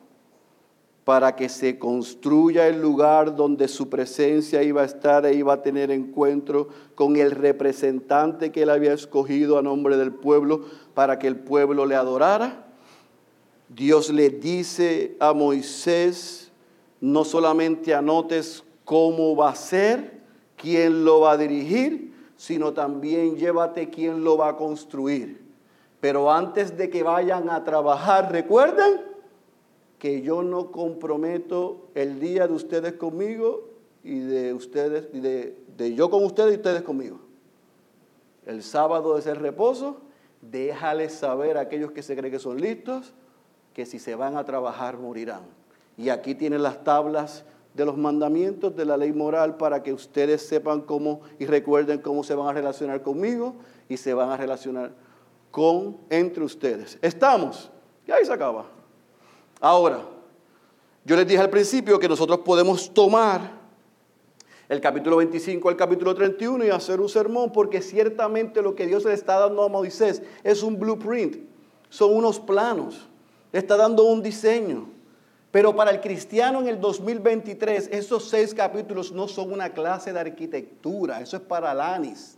[1.06, 5.62] para que se construya el lugar donde su presencia iba a estar e iba a
[5.62, 10.66] tener encuentro con el representante que él había escogido a nombre del pueblo
[10.96, 12.66] para que el pueblo le adorara.
[13.70, 16.52] Dios le dice a Moisés,
[17.02, 20.22] no solamente anotes cómo va a ser,
[20.56, 25.44] quién lo va a dirigir, sino también llévate quién lo va a construir.
[26.00, 29.02] Pero antes de que vayan a trabajar, recuerden
[30.00, 33.70] que yo no comprometo el día de ustedes conmigo
[34.04, 37.20] y de ustedes, y de, de yo con ustedes y ustedes conmigo.
[38.46, 39.98] El sábado es el reposo,
[40.42, 43.14] déjales saber a aquellos que se creen que son listos
[43.74, 45.42] que si se van a trabajar morirán.
[45.98, 47.46] Y aquí tienen las tablas
[47.76, 52.24] de los mandamientos de la ley moral para que ustedes sepan cómo y recuerden cómo
[52.24, 53.56] se van a relacionar conmigo
[53.90, 54.94] y se van a relacionar
[55.52, 56.98] con entre ustedes.
[57.02, 57.70] Estamos.
[58.08, 58.66] Y ahí se acaba.
[59.60, 60.00] Ahora,
[61.04, 63.66] yo les dije al principio que nosotros podemos tomar
[64.68, 69.06] el capítulo 25 al capítulo 31 y hacer un sermón porque ciertamente lo que Dios
[69.06, 71.38] le está dando a Moisés es un blueprint,
[71.90, 73.08] son unos planos
[73.58, 74.88] está dando un diseño.
[75.56, 80.20] Pero para el cristiano en el 2023, esos seis capítulos no son una clase de
[80.20, 82.38] arquitectura, eso es para Lanis,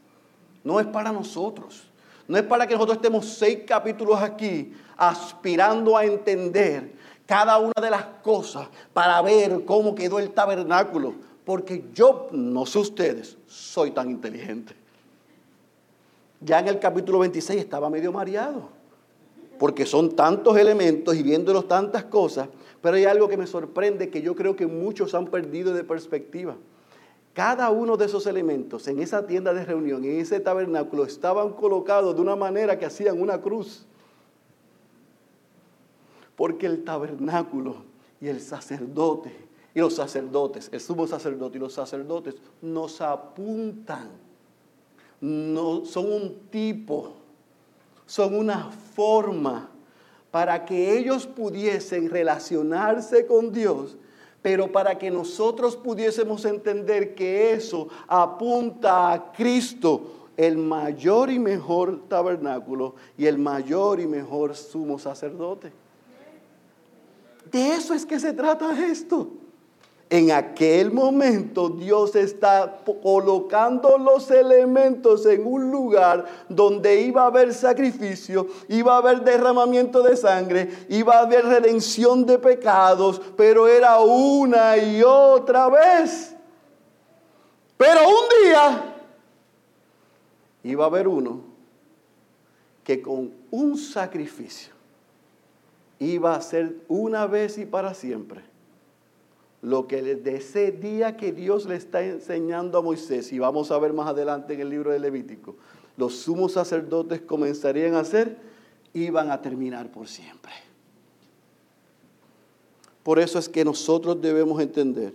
[0.63, 1.89] no es para nosotros.
[2.27, 6.93] No es para que nosotros estemos seis capítulos aquí aspirando a entender
[7.25, 11.15] cada una de las cosas para ver cómo quedó el tabernáculo.
[11.43, 14.75] Porque yo, no sé ustedes, soy tan inteligente.
[16.39, 18.77] Ya en el capítulo 26 estaba medio mareado
[19.57, 22.47] porque son tantos elementos y viéndolos tantas cosas,
[22.81, 26.55] pero hay algo que me sorprende que yo creo que muchos han perdido de perspectiva.
[27.33, 32.15] Cada uno de esos elementos en esa tienda de reunión, en ese tabernáculo, estaban colocados
[32.15, 33.85] de una manera que hacían una cruz.
[36.35, 37.77] Porque el tabernáculo
[38.19, 39.31] y el sacerdote,
[39.73, 44.09] y los sacerdotes, el sumo sacerdote y los sacerdotes, nos apuntan,
[45.21, 47.13] no, son un tipo
[48.07, 49.69] son una forma
[50.31, 53.97] para que ellos pudiesen relacionarse con Dios,
[54.41, 62.07] pero para que nosotros pudiésemos entender que eso apunta a Cristo, el mayor y mejor
[62.07, 65.71] tabernáculo y el mayor y mejor sumo sacerdote.
[67.51, 69.31] De eso es que se trata esto.
[70.09, 77.53] En aquel momento Dios está colocando los elementos en un lugar donde iba a haber
[77.53, 83.99] sacrificio, iba a haber derramamiento de sangre, iba a haber redención de pecados, pero era
[83.99, 86.33] una y otra vez.
[87.75, 88.95] Pero un día
[90.63, 91.41] iba a haber uno
[92.85, 94.73] que con un sacrificio
[95.99, 98.56] iba a ser una vez y para siempre
[99.61, 103.79] lo que de ese día que Dios le está enseñando a Moisés, y vamos a
[103.79, 105.55] ver más adelante en el libro de Levítico,
[105.97, 108.37] los sumos sacerdotes comenzarían a hacer,
[108.93, 110.51] iban a terminar por siempre.
[113.03, 115.13] Por eso es que nosotros debemos entender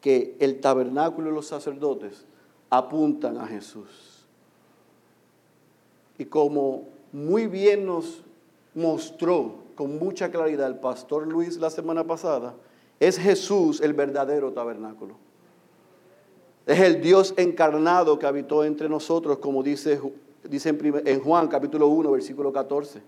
[0.00, 2.24] que el tabernáculo y los sacerdotes
[2.68, 4.26] apuntan a Jesús.
[6.18, 8.22] Y como muy bien nos
[8.74, 12.54] mostró con mucha claridad el pastor Luis la semana pasada,
[13.00, 15.14] es Jesús el verdadero tabernáculo.
[16.66, 19.98] Es el Dios encarnado que habitó entre nosotros, como dice,
[20.44, 20.76] dice
[21.06, 23.02] en Juan capítulo 1, versículo 14.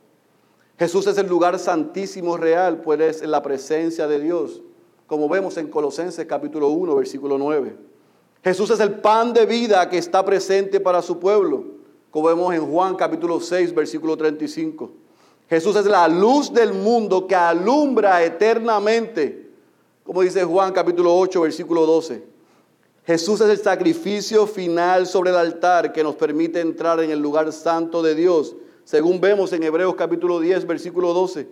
[0.78, 4.62] Jesús es el lugar santísimo real, pues es la presencia de Dios,
[5.06, 7.76] como vemos en Colosenses capítulo 1, versículo 9.
[8.42, 11.64] Jesús es el pan de vida que está presente para su pueblo,
[12.10, 14.90] como vemos en Juan capítulo 6, versículo 35.
[15.50, 19.41] Jesús es la luz del mundo que alumbra eternamente
[20.04, 22.24] como dice Juan capítulo 8, versículo 12.
[23.04, 27.52] Jesús es el sacrificio final sobre el altar que nos permite entrar en el lugar
[27.52, 31.48] santo de Dios, según vemos en Hebreos capítulo 10, versículo 12.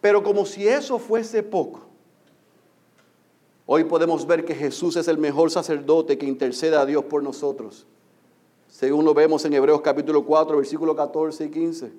[0.00, 1.94] Pero como si eso fuese poco,
[3.66, 7.86] Hoy podemos ver que Jesús es el mejor sacerdote que intercede a Dios por nosotros,
[8.68, 11.92] según lo vemos en Hebreos capítulo 4, versículos 14 y 15.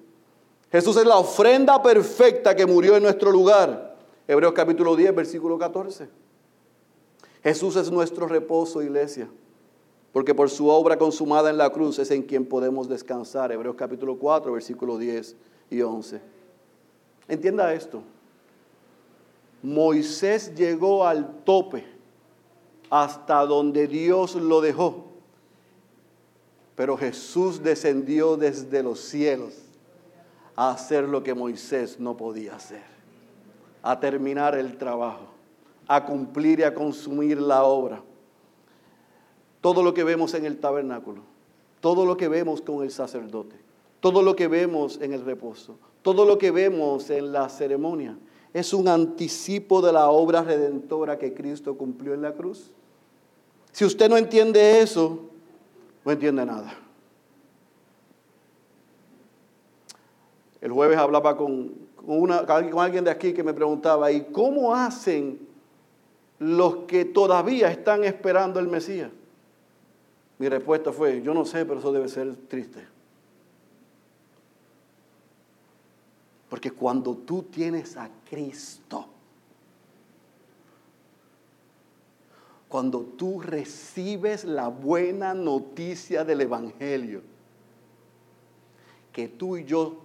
[0.72, 3.85] Jesús es la ofrenda perfecta que murió en nuestro lugar.
[4.28, 6.10] Hebreos capítulo 10, versículo 14.
[7.44, 9.30] Jesús es nuestro reposo, iglesia,
[10.12, 13.52] porque por su obra consumada en la cruz es en quien podemos descansar.
[13.52, 15.36] Hebreos capítulo 4, versículo 10
[15.70, 16.22] y 11.
[17.28, 18.02] Entienda esto.
[19.62, 21.86] Moisés llegó al tope
[22.90, 25.06] hasta donde Dios lo dejó.
[26.76, 29.54] Pero Jesús descendió desde los cielos
[30.56, 32.95] a hacer lo que Moisés no podía hacer.
[33.86, 35.28] A terminar el trabajo,
[35.88, 38.02] a cumplir y a consumir la obra.
[39.62, 41.22] Todo lo que vemos en el tabernáculo,
[41.82, 43.56] todo lo que vemos con el sacerdote,
[44.00, 48.18] todo lo que vemos en el reposo, todo lo que vemos en la ceremonia
[48.56, 52.72] es un anticipo de la obra redentora que Cristo cumplió en la cruz.
[53.72, 55.20] Si usted no entiende eso,
[56.06, 56.74] no entiende nada.
[60.62, 65.40] El jueves hablaba con, con alguien de aquí que me preguntaba, ¿y cómo hacen
[66.40, 69.12] los que todavía están esperando el Mesías?
[70.38, 72.86] Mi respuesta fue, yo no sé, pero eso debe ser triste.
[76.50, 79.08] Porque cuando tú tienes a Cristo,
[82.68, 87.22] cuando tú recibes la buena noticia del Evangelio,
[89.12, 90.02] que tú y yo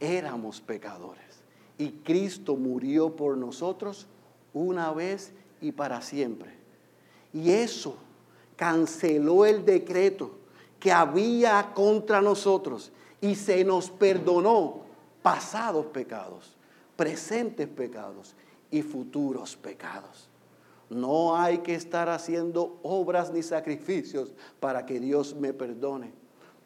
[0.00, 1.29] éramos pecadores
[1.80, 4.06] y Cristo murió por nosotros
[4.52, 6.52] una vez y para siempre.
[7.32, 7.96] Y eso
[8.54, 10.32] canceló el decreto
[10.78, 14.82] que había contra nosotros y se nos perdonó
[15.22, 16.54] pasados pecados,
[16.96, 18.34] presentes pecados
[18.70, 20.28] y futuros pecados.
[20.90, 26.12] No hay que estar haciendo obras ni sacrificios para que Dios me perdone.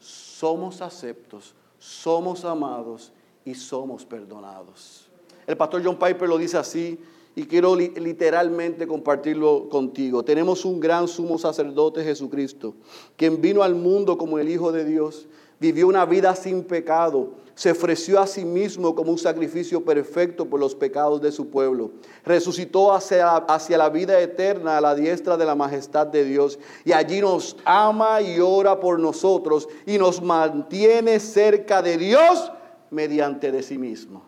[0.00, 3.12] Somos aceptos, somos amados
[3.44, 5.08] y somos perdonados.
[5.46, 6.98] El pastor John Piper lo dice así
[7.36, 10.24] y quiero literalmente compartirlo contigo.
[10.24, 12.74] Tenemos un gran sumo sacerdote Jesucristo,
[13.16, 15.26] quien vino al mundo como el Hijo de Dios,
[15.60, 20.58] vivió una vida sin pecado se ofreció a sí mismo como un sacrificio perfecto por
[20.58, 21.92] los pecados de su pueblo.
[22.24, 26.58] Resucitó hacia, la vida eterna a la diestra de la majestad de Dios.
[26.84, 32.50] Y allí nos ama y ora por nosotros y nos mantiene cerca de Dios
[32.94, 34.22] mediante de sí mismo.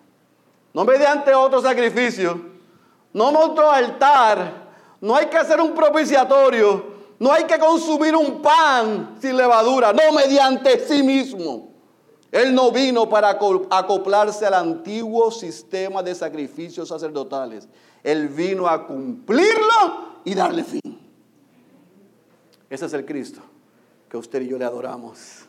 [0.74, 2.38] No mediante otro sacrificio,
[3.12, 4.66] no otro altar,
[5.00, 10.12] no hay que hacer un propiciatorio, no hay que consumir un pan sin levadura, no
[10.12, 11.70] mediante sí mismo.
[12.30, 17.66] Él no vino para acoplarse al antiguo sistema de sacrificios sacerdotales.
[18.02, 20.82] Él vino a cumplirlo y darle fin.
[22.68, 23.40] Ese es el Cristo
[24.10, 25.45] que usted y yo le adoramos.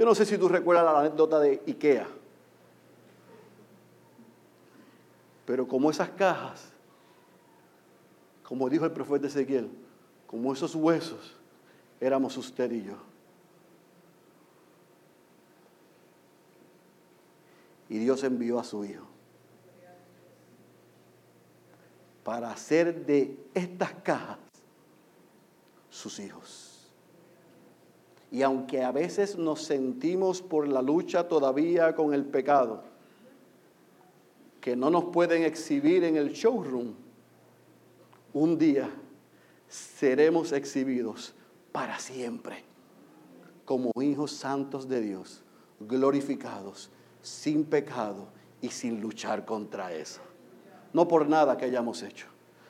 [0.00, 2.08] Yo no sé si tú recuerdas la anécdota de Ikea,
[5.44, 6.72] pero como esas cajas,
[8.42, 9.70] como dijo el profeta Ezequiel,
[10.26, 11.36] como esos huesos,
[12.00, 12.94] éramos usted y yo.
[17.90, 19.04] Y Dios envió a su Hijo
[22.24, 24.38] para hacer de estas cajas
[25.90, 26.59] sus hijos.
[28.30, 32.84] Y aunque a veces nos sentimos por la lucha todavía con el pecado,
[34.60, 36.94] que no nos pueden exhibir en el showroom,
[38.32, 38.90] un día
[39.68, 41.34] seremos exhibidos
[41.72, 42.64] para siempre
[43.64, 45.42] como hijos santos de Dios,
[45.78, 46.90] glorificados
[47.22, 48.26] sin pecado
[48.60, 50.20] y sin luchar contra eso.
[50.92, 52.26] No por nada que hayamos hecho,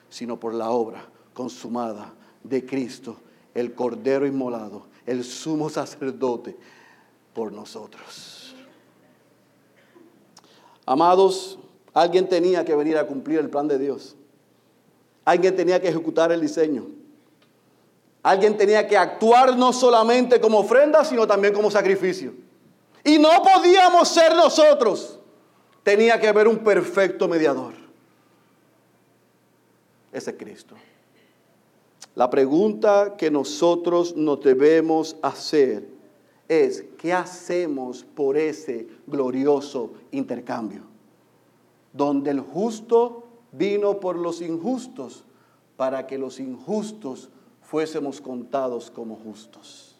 [0.09, 1.03] sino por la obra
[1.33, 3.17] consumada de Cristo,
[3.55, 6.55] el Cordero inmolado, el sumo sacerdote
[7.33, 8.55] por nosotros.
[10.85, 11.59] Amados,
[11.93, 14.15] alguien tenía que venir a cumplir el plan de Dios.
[15.25, 16.87] Alguien tenía que ejecutar el diseño.
[18.23, 22.33] Alguien tenía que actuar no solamente como ofrenda, sino también como sacrificio.
[23.03, 25.19] Y no podíamos ser nosotros.
[25.83, 27.73] Tenía que haber un perfecto mediador.
[30.11, 30.75] Ese es Cristo.
[32.15, 35.87] La pregunta que nosotros nos debemos hacer
[36.47, 40.81] es, ¿qué hacemos por ese glorioso intercambio?
[41.93, 45.23] Donde el justo vino por los injustos
[45.77, 47.29] para que los injustos
[47.61, 49.91] fuésemos contados como justos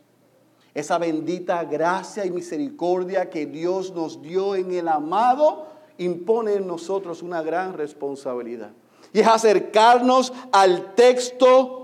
[0.73, 7.21] esa bendita gracia y misericordia que Dios nos dio en el amado impone en nosotros
[7.21, 8.71] una gran responsabilidad.
[9.13, 11.80] Y es acercarnos al texto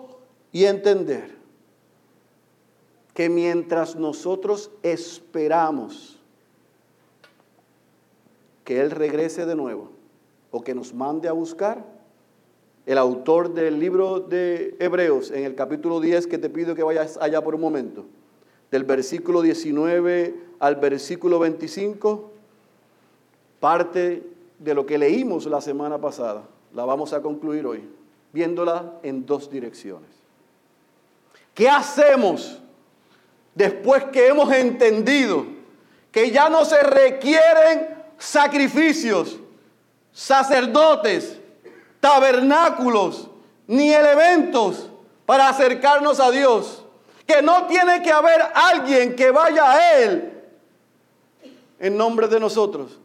[0.52, 1.36] y entender
[3.14, 6.20] que mientras nosotros esperamos
[8.64, 9.92] que Él regrese de nuevo
[10.52, 11.84] o que nos mande a buscar,
[12.86, 17.18] el autor del libro de Hebreos, en el capítulo 10, que te pido que vayas
[17.18, 18.06] allá por un momento,
[18.72, 22.32] del versículo 19 al versículo 25,
[23.60, 24.24] parte
[24.60, 27.84] de lo que leímos la semana pasada, la vamos a concluir hoy,
[28.32, 30.17] viéndola en dos direcciones.
[31.58, 32.60] ¿Qué hacemos
[33.56, 35.44] después que hemos entendido
[36.12, 39.40] que ya no se requieren sacrificios,
[40.12, 41.40] sacerdotes,
[42.00, 43.32] tabernáculos,
[43.66, 44.92] ni elementos
[45.26, 46.86] para acercarnos a Dios?
[47.26, 50.44] Que no tiene que haber alguien que vaya a Él
[51.80, 53.00] en nombre de nosotros,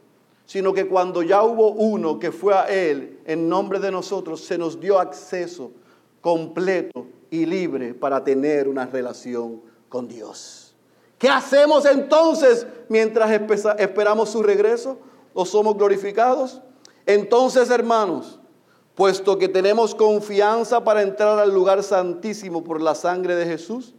[0.45, 4.59] sino que cuando ya hubo uno que fue a Él en nombre de nosotros, se
[4.59, 5.73] nos dio acceso
[6.21, 10.75] completo y libre para tener una relación con Dios.
[11.19, 13.31] ¿Qué hacemos entonces mientras
[13.79, 14.99] esperamos su regreso
[15.33, 16.61] o somos glorificados?
[17.07, 18.39] Entonces, hermanos,
[18.95, 23.95] puesto que tenemos confianza para entrar al lugar santísimo por la sangre de Jesús,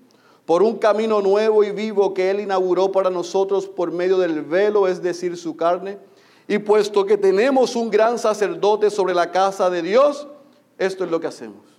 [0.45, 4.87] por un camino nuevo y vivo que Él inauguró para nosotros por medio del velo,
[4.87, 5.97] es decir, su carne.
[6.47, 10.27] Y puesto que tenemos un gran sacerdote sobre la casa de Dios,
[10.77, 11.72] esto es lo que hacemos.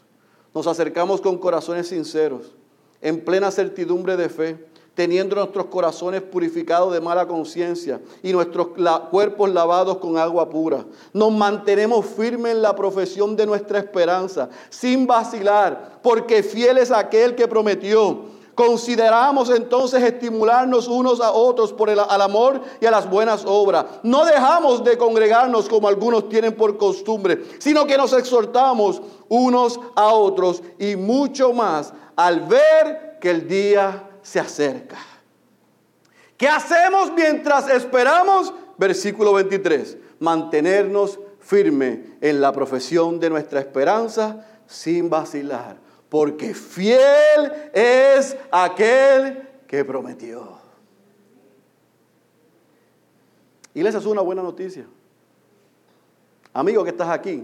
[0.55, 2.53] Nos acercamos con corazones sinceros,
[3.01, 8.69] en plena certidumbre de fe, teniendo nuestros corazones purificados de mala conciencia y nuestros
[9.11, 10.85] cuerpos lavados con agua pura.
[11.13, 17.35] Nos mantenemos firmes en la profesión de nuestra esperanza, sin vacilar, porque fiel es aquel
[17.35, 18.34] que prometió.
[18.55, 23.87] Consideramos entonces estimularnos unos a otros por el al amor y a las buenas obras.
[24.05, 30.07] No dejamos de congregarnos como algunos tienen por costumbre, sino que nos exhortamos unos a
[30.09, 34.99] otros y mucho más al ver que el día se acerca.
[36.37, 38.53] ¿Qué hacemos mientras esperamos?
[38.79, 39.97] Versículo 23.
[40.21, 45.84] Mantenernos firme en la profesión de nuestra esperanza sin vacilar
[46.15, 50.61] porque fiel es aquel que prometió.
[53.75, 54.87] Y les es una buena noticia.
[56.53, 57.43] Amigo que estás aquí,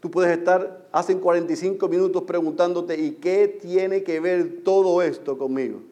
[0.00, 5.82] tú puedes estar hace 45 minutos preguntándote, ¿y qué tiene que ver todo esto conmigo?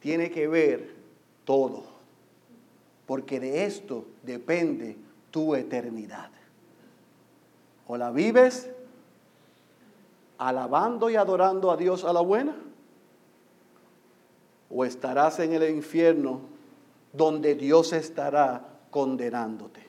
[0.00, 0.90] Tiene que ver
[1.44, 1.84] todo,
[3.06, 4.96] porque de esto depende
[5.30, 6.32] tu eternidad.
[7.86, 8.68] O la vives
[10.38, 12.56] alabando y adorando a Dios a la buena?
[14.70, 16.40] ¿O estarás en el infierno
[17.12, 19.86] donde Dios estará condenándote?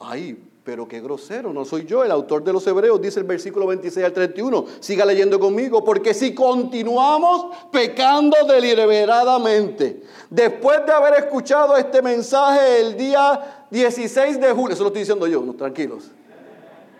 [0.00, 0.36] Ay,
[0.68, 4.04] pero qué grosero, no soy yo el autor de los Hebreos, dice el versículo 26
[4.04, 4.66] al 31.
[4.80, 12.98] Siga leyendo conmigo, porque si continuamos pecando deliberadamente, después de haber escuchado este mensaje el
[12.98, 16.10] día 16 de julio, eso lo estoy diciendo yo, no, tranquilos,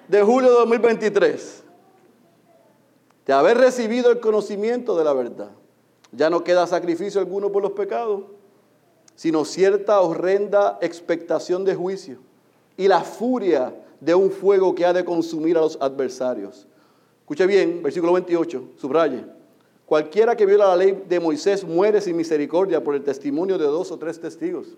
[0.08, 1.64] de julio de 2023
[3.28, 5.50] de haber recibido el conocimiento de la verdad.
[6.12, 8.22] Ya no queda sacrificio alguno por los pecados,
[9.16, 12.20] sino cierta horrenda expectación de juicio
[12.78, 16.66] y la furia de un fuego que ha de consumir a los adversarios.
[17.20, 19.26] Escuche bien, versículo 28, subraye.
[19.84, 23.92] Cualquiera que viola la ley de Moisés muere sin misericordia por el testimonio de dos
[23.92, 24.68] o tres testigos.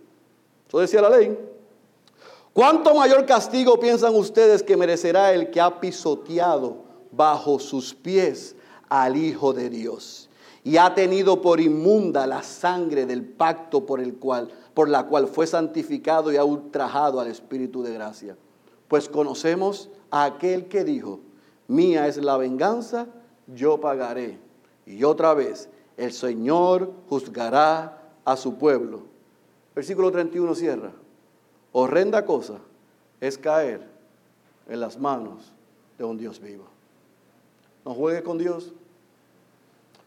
[0.67, 1.39] Eso decía la ley.
[2.53, 8.57] ¿Cuánto mayor castigo piensan ustedes que merecerá el que ha pisoteado bajo sus pies
[8.89, 10.29] al Hijo de Dios
[10.63, 15.27] y ha tenido por inmunda la sangre del pacto por el cual por la cual
[15.27, 18.37] fue santificado y ha ultrajado al espíritu de gracia.
[18.89, 21.21] Pues conocemos a aquel que dijo,
[21.69, 23.07] "Mía es la venganza,
[23.47, 24.39] yo pagaré."
[24.87, 29.03] Y otra vez, el Señor juzgará a su pueblo.
[29.75, 30.93] Versículo 31 cierra.
[31.73, 32.59] Horrenda cosa
[33.21, 33.87] es caer
[34.67, 35.53] en las manos
[35.99, 36.70] de un Dios vivo.
[37.85, 38.73] No juegues con Dios,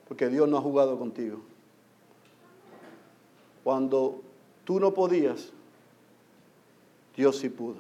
[0.08, 1.40] porque Dios no ha jugado contigo.
[3.64, 4.22] Cuando
[4.64, 5.52] tú no podías,
[7.16, 7.78] Dios sí pudo.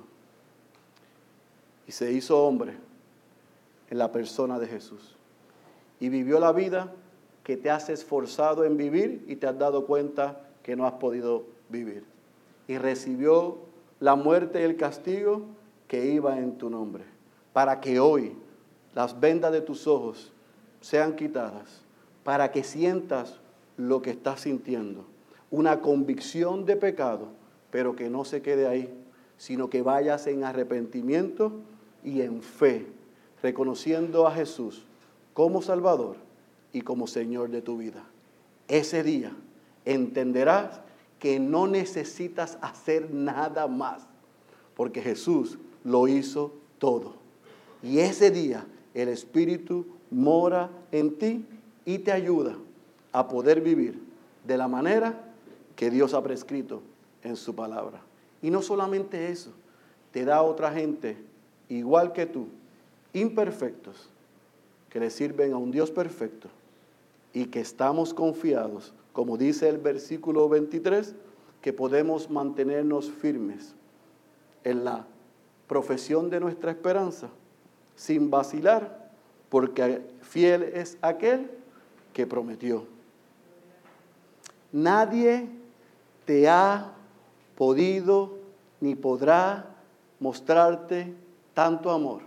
[1.88, 2.78] Y se hizo hombre
[3.90, 5.16] en la persona de Jesús.
[6.00, 6.94] Y vivió la vida
[7.44, 11.44] que te has esforzado en vivir y te has dado cuenta que no has podido
[11.70, 12.06] vivir.
[12.68, 13.58] Y recibió
[14.00, 15.44] la muerte y el castigo
[15.88, 17.04] que iba en tu nombre.
[17.52, 18.36] Para que hoy
[18.96, 20.32] las vendas de tus ojos
[20.82, 21.82] sean quitadas
[22.24, 23.40] para que sientas
[23.78, 25.06] lo que estás sintiendo.
[25.52, 27.28] Una convicción de pecado,
[27.72, 28.94] pero que no se quede ahí,
[29.38, 31.54] sino que vayas en arrepentimiento
[32.04, 32.88] y en fe,
[33.42, 34.86] reconociendo a Jesús
[35.34, 36.18] como Salvador
[36.72, 38.04] y como Señor de tu vida.
[38.68, 39.32] Ese día
[39.86, 40.82] entenderás
[41.20, 44.06] que no necesitas hacer nada más,
[44.76, 47.16] porque Jesús lo hizo todo.
[47.82, 51.46] Y ese día el Espíritu mora en ti
[51.86, 52.56] y te ayuda
[53.12, 54.00] a poder vivir
[54.46, 55.20] de la manera
[55.76, 56.82] que Dios ha prescrito
[57.24, 58.02] en su palabra.
[58.42, 59.52] Y no solamente eso,
[60.12, 61.18] te da otra gente
[61.70, 62.48] igual que tú,
[63.14, 64.10] imperfectos,
[64.90, 66.50] que le sirven a un Dios perfecto
[67.34, 71.16] y que estamos confiados, como dice el versículo 23,
[71.62, 73.74] que podemos mantenernos firmes
[74.64, 75.08] en la
[75.68, 77.30] profesión de nuestra esperanza,
[77.96, 79.10] sin vacilar,
[79.50, 81.52] porque fiel es aquel
[82.14, 82.86] que prometió.
[84.72, 85.48] Nadie
[86.26, 86.94] te ha
[87.56, 88.38] podido
[88.80, 89.68] ni podrá
[90.20, 91.14] mostrarte
[91.54, 92.22] tanto amor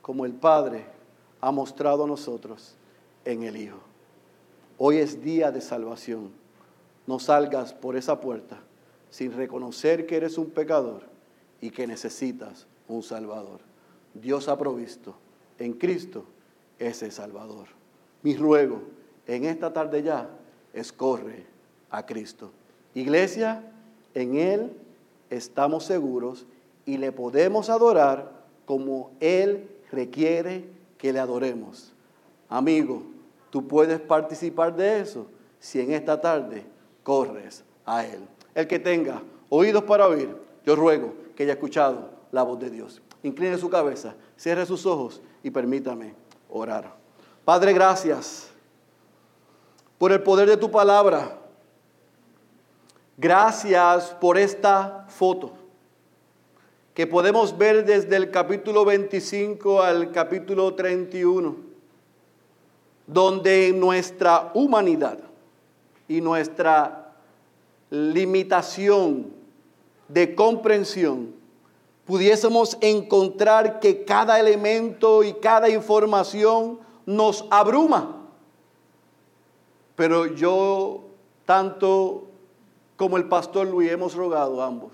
[0.00, 0.84] como el Padre
[1.40, 2.74] ha mostrado a nosotros
[3.24, 3.78] en el Hijo.
[4.78, 6.30] Hoy es día de salvación.
[7.06, 8.60] No salgas por esa puerta
[9.10, 11.02] sin reconocer que eres un pecador
[11.60, 13.71] y que necesitas un Salvador.
[14.14, 15.14] Dios ha provisto
[15.58, 16.24] en Cristo
[16.78, 17.68] ese Salvador.
[18.22, 18.82] Mi ruego
[19.26, 20.28] en esta tarde ya
[20.72, 21.44] es corre
[21.90, 22.50] a Cristo.
[22.94, 23.62] Iglesia,
[24.14, 24.72] en Él
[25.30, 26.46] estamos seguros
[26.84, 30.64] y le podemos adorar como Él requiere
[30.98, 31.92] que le adoremos.
[32.48, 33.02] Amigo,
[33.50, 35.26] tú puedes participar de eso
[35.58, 36.64] si en esta tarde
[37.02, 38.20] corres a Él.
[38.54, 43.00] El que tenga oídos para oír, yo ruego que haya escuchado la voz de Dios.
[43.22, 46.14] Incline su cabeza, cierre sus ojos y permítame
[46.50, 46.94] orar.
[47.44, 48.50] Padre, gracias
[49.98, 51.38] por el poder de tu palabra.
[53.16, 55.52] Gracias por esta foto
[56.94, 61.56] que podemos ver desde el capítulo 25 al capítulo 31,
[63.06, 65.18] donde nuestra humanidad
[66.08, 67.14] y nuestra
[67.90, 69.32] limitación
[70.08, 71.41] de comprensión
[72.06, 78.28] pudiésemos encontrar que cada elemento y cada información nos abruma.
[79.94, 81.04] Pero yo,
[81.44, 82.24] tanto
[82.96, 84.92] como el pastor Luis, hemos rogado ambos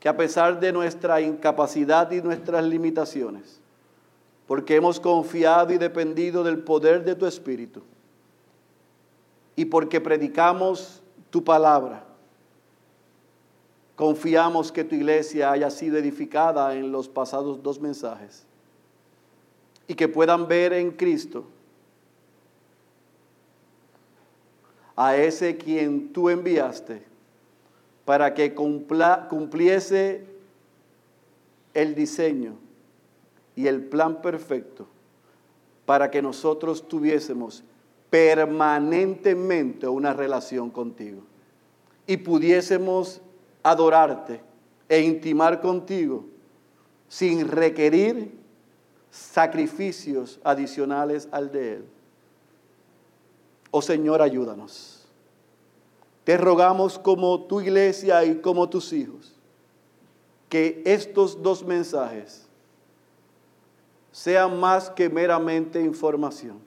[0.00, 3.60] que a pesar de nuestra incapacidad y nuestras limitaciones,
[4.46, 7.82] porque hemos confiado y dependido del poder de tu Espíritu,
[9.54, 12.02] y porque predicamos tu palabra,
[14.00, 18.46] confiamos que tu iglesia haya sido edificada en los pasados dos mensajes
[19.86, 21.44] y que puedan ver en Cristo
[24.96, 27.02] a ese quien tú enviaste
[28.06, 30.24] para que cumpliese
[31.74, 32.54] el diseño
[33.54, 34.86] y el plan perfecto
[35.84, 37.62] para que nosotros tuviésemos
[38.08, 41.20] permanentemente una relación contigo
[42.06, 43.20] y pudiésemos
[43.62, 44.40] adorarte
[44.88, 46.24] e intimar contigo
[47.08, 48.38] sin requerir
[49.10, 51.84] sacrificios adicionales al de Él.
[53.70, 55.06] Oh Señor, ayúdanos.
[56.24, 59.34] Te rogamos como tu iglesia y como tus hijos,
[60.48, 62.46] que estos dos mensajes
[64.12, 66.58] sean más que meramente información,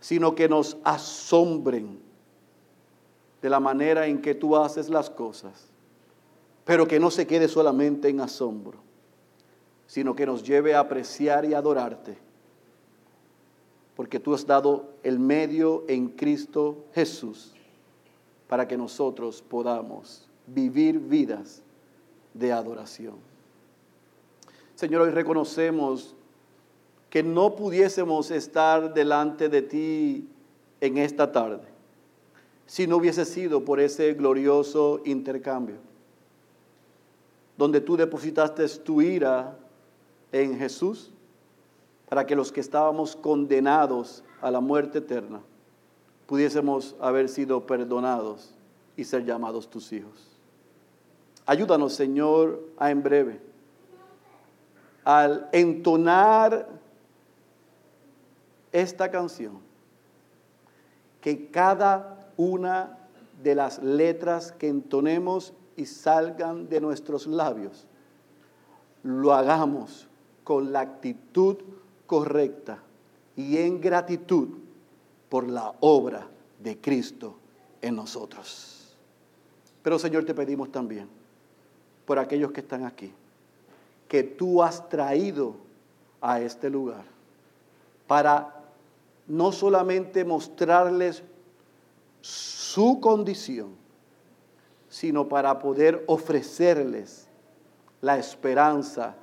[0.00, 2.05] sino que nos asombren
[3.46, 5.68] de la manera en que tú haces las cosas,
[6.64, 8.80] pero que no se quede solamente en asombro,
[9.86, 12.18] sino que nos lleve a apreciar y adorarte,
[13.94, 17.54] porque tú has dado el medio en Cristo Jesús
[18.48, 21.62] para que nosotros podamos vivir vidas
[22.34, 23.14] de adoración.
[24.74, 26.16] Señor, hoy reconocemos
[27.10, 30.28] que no pudiésemos estar delante de ti
[30.80, 31.75] en esta tarde
[32.66, 35.76] si no hubiese sido por ese glorioso intercambio,
[37.56, 39.56] donde tú depositaste tu ira
[40.32, 41.10] en Jesús
[42.08, 45.40] para que los que estábamos condenados a la muerte eterna,
[46.26, 48.52] pudiésemos haber sido perdonados
[48.96, 50.36] y ser llamados tus hijos.
[51.46, 53.40] Ayúdanos, Señor, a en breve,
[55.04, 56.68] al entonar
[58.72, 59.60] esta canción,
[61.20, 62.98] que cada una
[63.42, 67.86] de las letras que entonemos y salgan de nuestros labios,
[69.02, 70.08] lo hagamos
[70.44, 71.56] con la actitud
[72.06, 72.78] correcta
[73.36, 74.48] y en gratitud
[75.28, 76.28] por la obra
[76.62, 77.36] de Cristo
[77.82, 78.94] en nosotros.
[79.82, 81.08] Pero Señor, te pedimos también
[82.06, 83.12] por aquellos que están aquí,
[84.08, 85.54] que tú has traído
[86.20, 87.04] a este lugar
[88.06, 88.54] para
[89.26, 91.22] no solamente mostrarles
[92.26, 93.76] su condición,
[94.88, 97.28] sino para poder ofrecerles
[98.00, 99.14] la esperanza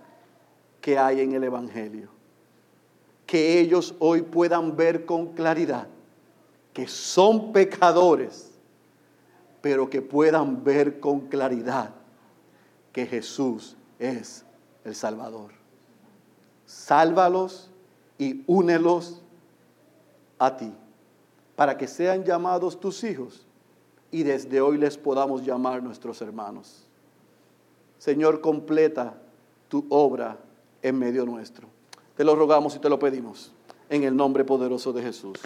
[0.79, 2.09] que hay en el Evangelio.
[3.25, 5.87] Que ellos hoy puedan ver con claridad
[6.73, 8.51] que son pecadores,
[9.61, 11.93] pero que puedan ver con claridad
[12.91, 14.43] que Jesús es
[14.83, 15.51] el Salvador.
[16.65, 17.69] Sálvalos
[18.17, 19.21] y únelos
[20.39, 20.73] a ti,
[21.55, 23.45] para que sean llamados tus hijos
[24.11, 26.85] y desde hoy les podamos llamar nuestros hermanos.
[27.97, 29.15] Señor, completa
[29.69, 30.37] tu obra
[30.81, 31.67] en medio nuestro.
[32.15, 33.51] Te lo rogamos y te lo pedimos
[33.89, 35.39] en el nombre poderoso de Jesús.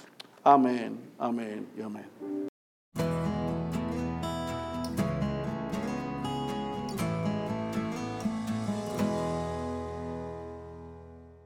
[0.44, 2.47] Amén, amén y amén.